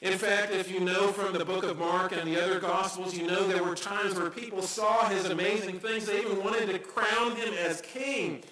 In 0.00 0.16
fact, 0.16 0.52
if 0.52 0.70
you 0.70 0.78
know 0.78 1.08
from 1.08 1.32
the 1.32 1.44
book 1.44 1.64
of 1.64 1.78
Mark 1.78 2.12
and 2.12 2.28
the 2.28 2.40
other 2.40 2.60
Gospels, 2.60 3.16
you 3.16 3.26
know 3.26 3.46
there 3.48 3.64
were 3.64 3.74
times 3.74 4.14
where 4.14 4.30
people 4.30 4.62
saw 4.62 5.08
his 5.08 5.24
amazing 5.26 5.80
things. 5.80 6.06
They 6.06 6.20
even 6.20 6.42
wanted 6.44 6.66
to 6.68 6.78
crown 6.78 7.34
him 7.34 7.52
as 7.54 7.80
king. 7.80 8.44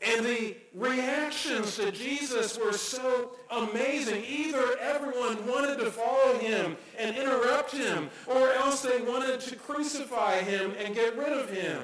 And 0.00 0.24
the 0.24 0.56
reactions 0.74 1.76
to 1.76 1.90
Jesus 1.90 2.56
were 2.56 2.72
so 2.72 3.32
amazing. 3.50 4.24
Either 4.24 4.78
everyone 4.78 5.44
wanted 5.46 5.78
to 5.80 5.90
follow 5.90 6.38
him 6.38 6.76
and 6.96 7.16
interrupt 7.16 7.72
him, 7.72 8.08
or 8.26 8.52
else 8.52 8.82
they 8.82 9.00
wanted 9.02 9.40
to 9.40 9.56
crucify 9.56 10.38
him 10.38 10.72
and 10.78 10.94
get 10.94 11.16
rid 11.16 11.32
of 11.32 11.50
him. 11.50 11.82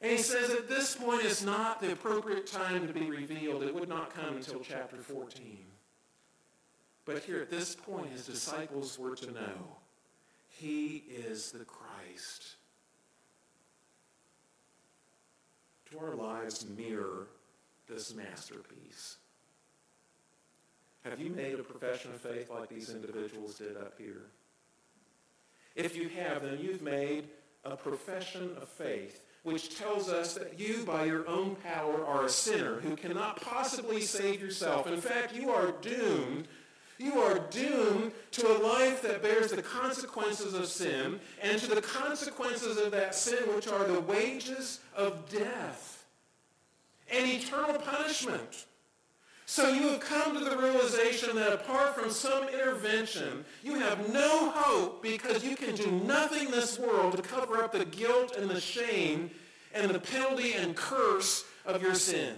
And 0.00 0.10
he 0.10 0.18
says 0.18 0.50
at 0.50 0.68
this 0.68 0.96
point 0.96 1.22
is 1.22 1.44
not 1.44 1.80
the 1.80 1.92
appropriate 1.92 2.46
time 2.46 2.86
to 2.86 2.92
be 2.92 3.10
revealed. 3.10 3.62
It 3.62 3.74
would 3.74 3.88
not 3.88 4.14
come 4.14 4.36
until 4.36 4.60
chapter 4.60 4.96
14. 4.96 5.58
But 7.04 7.22
here 7.22 7.40
at 7.40 7.50
this 7.50 7.74
point, 7.74 8.10
his 8.10 8.26
disciples 8.26 8.98
were 8.98 9.16
to 9.16 9.30
know 9.30 9.76
he 10.48 11.04
is 11.08 11.52
the 11.52 11.64
Christ. 11.64 12.53
Do 15.94 16.04
our 16.04 16.14
lives 16.14 16.66
mirror 16.76 17.28
this 17.88 18.14
masterpiece? 18.14 19.16
Have 21.04 21.20
you 21.20 21.30
made 21.30 21.60
a 21.60 21.62
profession 21.62 22.10
of 22.12 22.20
faith 22.20 22.50
like 22.50 22.68
these 22.68 22.90
individuals 22.90 23.56
did 23.56 23.76
up 23.76 23.94
here? 23.98 24.22
If 25.76 25.96
you 25.96 26.08
have, 26.08 26.42
then 26.42 26.58
you've 26.60 26.82
made 26.82 27.28
a 27.64 27.76
profession 27.76 28.56
of 28.60 28.68
faith 28.68 29.20
which 29.42 29.76
tells 29.76 30.08
us 30.08 30.34
that 30.34 30.58
you, 30.58 30.84
by 30.84 31.04
your 31.04 31.28
own 31.28 31.54
power, 31.56 32.04
are 32.04 32.24
a 32.24 32.30
sinner 32.30 32.80
who 32.80 32.96
cannot 32.96 33.40
possibly 33.42 34.00
save 34.00 34.40
yourself. 34.40 34.86
In 34.86 35.00
fact, 35.00 35.34
you 35.34 35.50
are 35.50 35.72
doomed. 35.82 36.48
You 36.98 37.20
are 37.20 37.40
doomed 37.50 38.12
to 38.32 38.46
a 38.46 38.58
life 38.58 39.02
that 39.02 39.22
bears 39.22 39.50
the 39.50 39.62
consequences 39.62 40.54
of 40.54 40.66
sin 40.66 41.18
and 41.42 41.58
to 41.58 41.74
the 41.74 41.82
consequences 41.82 42.78
of 42.78 42.92
that 42.92 43.14
sin, 43.14 43.42
which 43.54 43.66
are 43.66 43.84
the 43.84 44.00
wages 44.00 44.80
of 44.96 45.28
death 45.28 46.06
and 47.12 47.28
eternal 47.28 47.78
punishment. 47.78 48.66
So 49.46 49.68
you 49.68 49.88
have 49.88 50.00
come 50.00 50.38
to 50.38 50.44
the 50.44 50.56
realization 50.56 51.36
that 51.36 51.52
apart 51.52 51.94
from 51.94 52.10
some 52.10 52.48
intervention, 52.48 53.44
you 53.62 53.74
have 53.74 54.12
no 54.12 54.50
hope 54.50 55.02
because 55.02 55.44
you 55.44 55.54
can 55.54 55.74
do 55.74 55.90
nothing 55.90 56.46
in 56.46 56.50
this 56.50 56.78
world 56.78 57.16
to 57.16 57.22
cover 57.22 57.62
up 57.62 57.72
the 57.72 57.84
guilt 57.84 58.36
and 58.36 58.48
the 58.48 58.60
shame 58.60 59.30
and 59.74 59.90
the 59.90 59.98
penalty 59.98 60.54
and 60.54 60.74
curse 60.74 61.44
of 61.66 61.82
your 61.82 61.94
sin. 61.94 62.36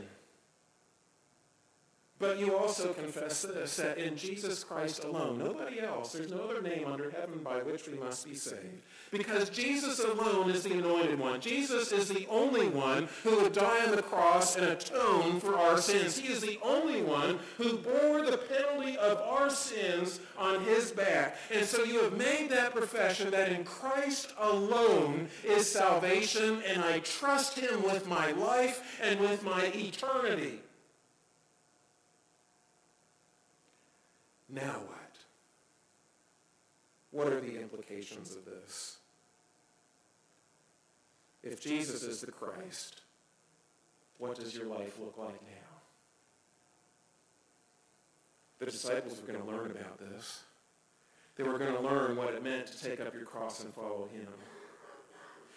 But 2.19 2.39
you 2.39 2.57
also 2.57 2.95
confess 2.95 3.43
this, 3.43 3.77
that 3.77 3.99
in 3.99 4.17
Jesus 4.17 4.65
Christ 4.65 5.05
alone, 5.05 5.39
nobody 5.39 5.81
else, 5.81 6.13
there's 6.13 6.31
no 6.31 6.49
other 6.49 6.63
name 6.63 6.87
under 6.87 7.11
heaven 7.11 7.41
by 7.45 7.59
which 7.59 7.87
we 7.89 7.99
must 7.99 8.25
be 8.27 8.35
saved. 8.35 8.83
Because 9.11 9.51
Jesus 9.51 10.01
alone 10.01 10.49
is 10.49 10.63
the 10.63 10.73
anointed 10.73 11.19
one. 11.19 11.43
Jesus 11.43 11.93
is 11.93 12.09
the 12.09 12.27
only 12.31 12.69
one 12.69 13.09
who 13.23 13.37
would 13.43 13.53
die 13.53 13.85
on 13.85 13.95
the 13.95 14.03
cross 14.03 14.57
and 14.57 14.65
atone 14.65 15.41
for 15.41 15.59
our 15.59 15.77
sins. 15.77 16.17
He 16.17 16.33
is 16.33 16.41
the 16.41 16.59
only 16.63 17.03
one 17.03 17.39
who 17.59 17.77
bore 17.77 18.23
the 18.23 18.39
penalty 18.39 18.97
of 18.97 19.19
our 19.19 19.51
sins 19.51 20.21
on 20.39 20.65
his 20.65 20.93
back. 20.93 21.37
And 21.53 21.67
so 21.67 21.85
you 21.85 22.03
have 22.03 22.17
made 22.17 22.49
that 22.49 22.75
profession 22.75 23.31
that 23.33 23.53
in 23.53 23.63
Christ 23.65 24.33
alone 24.39 25.29
is 25.45 25.71
salvation, 25.71 26.63
and 26.67 26.83
I 26.83 27.01
trust 27.01 27.59
him 27.59 27.83
with 27.83 28.09
my 28.09 28.33
life 28.33 28.99
and 29.03 29.21
with 29.21 29.45
my 29.45 29.67
eternity. 29.75 30.61
Now 34.49 34.81
what? 34.87 35.17
What 37.11 37.33
are 37.33 37.41
the 37.41 37.61
implications 37.61 38.37
of 38.37 38.45
this? 38.45 38.99
If 41.43 41.61
Jesus 41.61 42.03
is 42.03 42.21
the 42.21 42.33
Christ, 42.33 43.03
what 44.19 44.37
does 44.37 44.55
your 44.55 44.67
life 44.67 44.99
look 44.99 45.17
like 45.19 45.41
now? 45.43 45.67
The 48.59 48.67
disciples 48.67 49.21
were 49.21 49.33
going 49.33 49.45
to 49.45 49.51
learn 49.51 49.71
about 49.71 49.99
this. 49.99 50.43
They 51.37 51.45
were 51.45 51.59
going 51.59 51.75
to 51.75 51.81
learn 51.81 52.17
what 52.17 52.33
it 52.33 52.43
meant 52.43 52.67
to 52.69 52.83
take 52.83 53.01
up 53.01 53.15
your 53.15 53.25
cross 53.25 53.63
and 53.63 53.73
follow 53.75 54.09
him. 54.13 54.29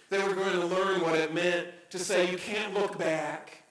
They 0.10 0.22
were 0.22 0.34
going 0.34 0.60
to 0.60 0.66
learn 0.66 1.02
what 1.02 1.16
it 1.16 1.34
meant 1.34 1.68
to 1.92 2.00
say 2.00 2.30
you 2.30 2.38
can't 2.38 2.74
look 2.74 2.98
back. 2.98 3.64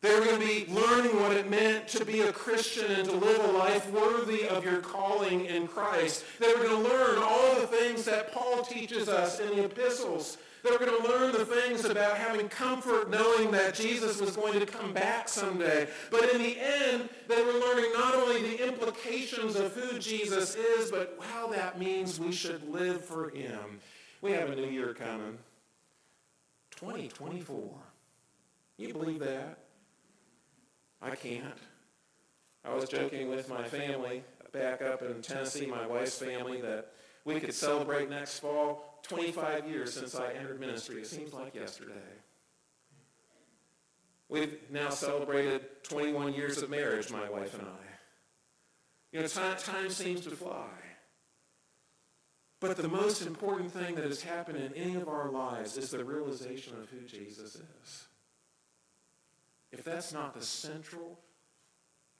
They 0.00 0.14
were 0.14 0.24
going 0.24 0.40
to 0.40 0.46
be 0.46 0.72
learning 0.72 1.20
what 1.20 1.32
it 1.32 1.50
meant 1.50 1.88
to 1.88 2.04
be 2.04 2.20
a 2.20 2.32
Christian 2.32 2.90
and 2.92 3.08
to 3.08 3.16
live 3.16 3.44
a 3.44 3.52
life 3.52 3.90
worthy 3.90 4.46
of 4.46 4.64
your 4.64 4.80
calling 4.80 5.46
in 5.46 5.66
Christ. 5.66 6.24
They 6.38 6.54
were 6.54 6.62
going 6.62 6.84
to 6.84 6.88
learn 6.88 7.18
all 7.20 7.56
the 7.56 7.66
things 7.66 8.04
that 8.04 8.32
Paul 8.32 8.62
teaches 8.62 9.08
us 9.08 9.40
in 9.40 9.56
the 9.56 9.64
epistles. 9.64 10.38
They 10.62 10.70
were 10.70 10.78
going 10.78 11.02
to 11.02 11.08
learn 11.08 11.32
the 11.32 11.44
things 11.44 11.84
about 11.84 12.16
having 12.16 12.48
comfort 12.48 13.10
knowing 13.10 13.50
that 13.52 13.74
Jesus 13.74 14.20
was 14.20 14.36
going 14.36 14.58
to 14.60 14.66
come 14.66 14.92
back 14.92 15.28
someday. 15.28 15.88
But 16.10 16.32
in 16.32 16.42
the 16.42 16.56
end, 16.60 17.08
they 17.26 17.42
were 17.42 17.52
learning 17.52 17.92
not 17.92 18.14
only 18.14 18.42
the 18.42 18.68
implications 18.68 19.56
of 19.56 19.74
who 19.74 19.98
Jesus 19.98 20.54
is, 20.54 20.92
but 20.92 21.18
how 21.32 21.48
that 21.48 21.78
means 21.78 22.20
we 22.20 22.32
should 22.32 22.68
live 22.68 23.04
for 23.04 23.30
him. 23.30 23.80
We 24.20 24.32
have 24.32 24.50
a 24.50 24.56
new 24.56 24.66
year 24.66 24.94
coming. 24.94 25.38
2024. 26.76 27.70
You 28.76 28.92
believe 28.92 29.18
that? 29.20 29.58
I 31.00 31.14
can't. 31.14 31.44
I 32.64 32.74
was 32.74 32.88
joking 32.88 33.28
with 33.28 33.48
my 33.48 33.64
family 33.64 34.22
back 34.52 34.82
up 34.82 35.02
in 35.02 35.22
Tennessee, 35.22 35.66
my 35.66 35.86
wife's 35.86 36.18
family, 36.18 36.60
that 36.60 36.92
we 37.24 37.38
could 37.40 37.54
celebrate 37.54 38.10
next 38.10 38.40
fall 38.40 39.00
25 39.02 39.68
years 39.68 39.94
since 39.94 40.14
I 40.14 40.32
entered 40.32 40.60
ministry. 40.60 41.02
It 41.02 41.06
seems 41.06 41.32
like 41.32 41.54
yesterday. 41.54 41.94
We've 44.28 44.58
now 44.70 44.90
celebrated 44.90 45.62
21 45.84 46.34
years 46.34 46.60
of 46.62 46.68
marriage, 46.68 47.10
my 47.10 47.30
wife 47.30 47.54
and 47.54 47.62
I. 47.62 47.86
You 49.12 49.20
know, 49.20 49.26
time, 49.26 49.56
time 49.56 49.88
seems 49.88 50.20
to 50.22 50.30
fly. 50.30 50.68
But 52.60 52.76
the 52.76 52.88
most 52.88 53.22
important 53.22 53.72
thing 53.72 53.94
that 53.94 54.04
has 54.04 54.20
happened 54.20 54.58
in 54.58 54.74
any 54.74 54.96
of 54.96 55.08
our 55.08 55.30
lives 55.30 55.76
is 55.78 55.90
the 55.90 56.04
realization 56.04 56.74
of 56.76 56.90
who 56.90 57.06
Jesus 57.06 57.54
is 57.54 58.08
if 59.72 59.84
that's 59.84 60.12
not 60.12 60.34
the 60.34 60.44
central 60.44 61.18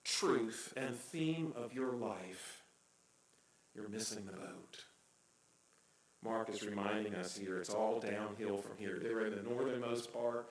truth 0.04 0.72
and 0.76 0.94
theme 0.96 1.52
of 1.56 1.72
your 1.74 1.92
life, 1.92 2.62
you're 3.74 3.88
missing 3.88 4.26
the 4.26 4.32
boat. 4.32 4.84
Mark 6.24 6.50
is 6.50 6.64
reminding 6.64 7.14
us 7.14 7.36
here 7.36 7.58
it's 7.58 7.70
all 7.70 8.00
downhill 8.00 8.58
from 8.58 8.76
here. 8.76 8.98
They 9.00 9.14
were 9.14 9.26
in 9.26 9.36
the 9.36 9.42
northernmost 9.42 10.12
part 10.12 10.48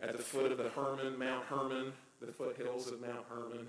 at 0.00 0.16
the 0.16 0.22
foot 0.22 0.52
of 0.52 0.58
the 0.58 0.68
Hermon, 0.68 1.18
Mount 1.18 1.44
Hermon, 1.44 1.92
the 2.20 2.32
foothills 2.32 2.90
of 2.90 3.00
Mount 3.00 3.24
Hermon. 3.28 3.66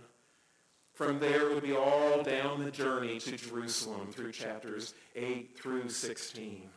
From 0.93 1.19
there 1.19 1.49
it 1.49 1.53
would 1.55 1.63
be 1.63 1.75
all 1.75 2.21
down 2.21 2.63
the 2.63 2.71
journey 2.71 3.19
to 3.19 3.37
Jerusalem 3.37 4.11
through 4.11 4.33
chapters 4.33 4.93
8 5.15 5.57
through 5.57 5.89
16. 5.89 6.69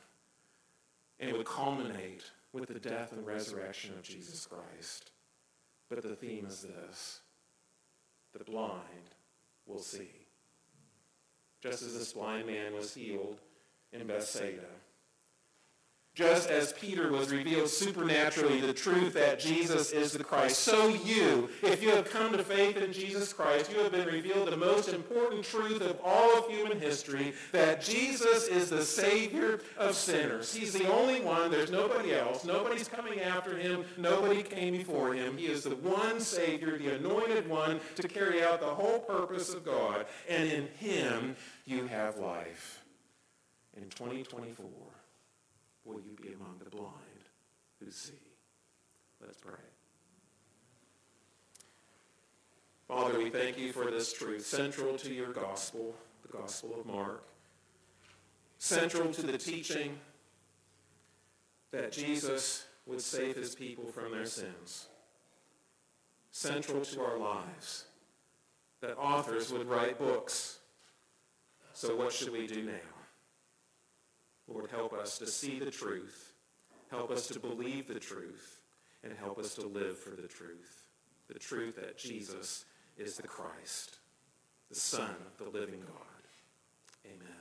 And 1.21 1.31
it 1.31 1.37
would 1.37 1.47
culminate 1.47 2.23
with 2.53 2.69
the 2.69 2.79
death 2.79 3.13
and 3.13 3.27
resurrection 3.27 3.93
of 3.99 4.03
Jesus 4.03 4.47
Christ. 4.47 5.11
But 5.89 6.03
the 6.03 6.17
theme 6.17 6.47
is 6.47 6.63
this 6.63 7.21
the 8.37 8.45
blind 8.45 9.15
will 9.67 9.79
see. 9.79 10.11
Just 11.63 11.83
as 11.83 11.95
this 11.95 12.13
blind 12.13 12.47
man 12.47 12.75
was 12.75 12.95
healed 12.95 13.39
in 13.93 14.07
Bethsaida, 14.07 14.67
just 16.15 16.49
as 16.49 16.73
Peter 16.75 17.11
was 17.11 17.33
revealed 17.33 17.69
supernaturally 17.69 18.61
the 18.61 18.73
truth 18.73 19.15
that 19.15 19.41
Jesus 19.41 19.91
is 19.91 20.13
the 20.13 20.23
Christ, 20.23 20.61
so 20.61 20.89
you, 20.89 21.49
if 21.63 21.83
you 21.83 21.91
have 21.91 22.09
come 22.09 22.33
to 22.33 22.45
faith 22.45 22.77
in 22.77 22.93
Jesus 22.93 23.33
Christ, 23.33 23.73
you 23.73 23.81
have 23.81 23.91
been 23.91 24.07
revealed 24.07 24.49
the 24.49 24.57
most 24.57 24.89
important 24.91 25.45
truth 25.45 25.81
of 25.81 25.99
all 26.05 26.39
of 26.39 26.47
human 26.49 26.79
history, 26.79 27.35
that 27.51 27.83
Jesus 27.83 28.47
is 28.47 28.71
the 28.71 28.85
Savior 28.85 29.59
of 29.77 29.97
sinners. 29.97 30.55
He's 30.55 30.73
the 30.73 30.89
only 30.89 31.21
one. 31.21 31.51
There's 31.51 31.73
nobody 31.73 32.15
else. 32.15 32.45
Nobody's 32.45 32.87
coming 32.87 33.19
after 33.21 33.57
him. 33.57 33.85
Nobody 33.97 34.45
came 34.45 34.77
before 34.77 35.15
him. 35.15 35.37
He 35.37 35.47
is 35.47 35.65
the 35.65 35.75
one 35.77 36.21
Savior, 36.21 36.79
the 36.79 36.95
anointed 36.95 37.49
one, 37.49 37.81
to 37.97 38.07
carry 38.07 38.45
out 38.45 38.61
the 38.61 38.67
whole 38.67 39.01
purpose 39.01 39.53
of 39.53 39.65
God. 39.65 40.07
And 40.29 40.49
in 40.49 40.69
him 40.79 41.35
you 41.67 41.87
have 41.87 42.19
life. 42.19 42.85
In 43.77 43.89
2024, 43.91 44.65
will 45.85 46.01
you 46.01 46.17
be 46.21 46.33
among 46.33 46.57
the 46.63 46.71
blind 46.71 46.93
who 47.81 47.91
see? 47.91 48.13
Let's 49.21 49.39
pray. 49.39 49.55
Father, 52.89 53.19
we 53.19 53.31
thank 53.31 53.59
you 53.59 53.73
for 53.73 53.91
this 53.91 54.13
truth, 54.13 54.45
central 54.45 54.97
to 54.99 55.13
your 55.13 55.33
gospel, 55.33 55.95
the 56.23 56.37
gospel 56.37 56.77
of 56.79 56.87
Mark, 56.87 57.25
central 58.59 59.13
to 59.13 59.23
the 59.23 59.39
teaching 59.39 59.99
that 61.71 61.93
Jesus 61.93 62.67
would 62.87 63.01
save 63.01 63.37
his 63.37 63.55
people 63.55 63.87
from 63.87 64.13
their 64.13 64.27
sins, 64.27 64.89
central 66.31 66.83
to 66.83 67.01
our 67.01 67.19
lives, 67.19 67.87
that 68.81 68.97
authors 68.99 69.51
would 69.51 69.67
write 69.67 69.99
books. 69.99 70.59
So 71.73 71.97
what 71.97 72.13
should 72.13 72.31
we 72.31 72.47
do 72.47 72.63
now? 72.63 72.94
Lord, 74.49 74.71
help 74.71 74.93
us 74.93 75.19
to 75.19 75.27
see 75.27 75.59
the 75.59 75.71
truth. 75.71 76.35
Help 76.91 77.11
us 77.11 77.27
to 77.29 77.41
believe 77.41 77.89
the 77.89 78.01
truth. 78.01 78.61
And 79.03 79.13
help 79.19 79.39
us 79.39 79.55
to 79.57 79.67
live 79.67 79.99
for 79.99 80.11
the 80.11 80.29
truth. 80.29 80.89
The 81.29 81.39
truth 81.39 81.77
that 81.77 81.99
Jesus 81.99 82.65
is 82.97 83.17
the 83.17 83.27
Christ, 83.27 83.99
the 84.69 84.75
Son 84.77 85.11
of 85.11 85.39
the 85.39 85.59
living 85.59 85.81
God. 85.81 87.07
Amen. 87.07 87.34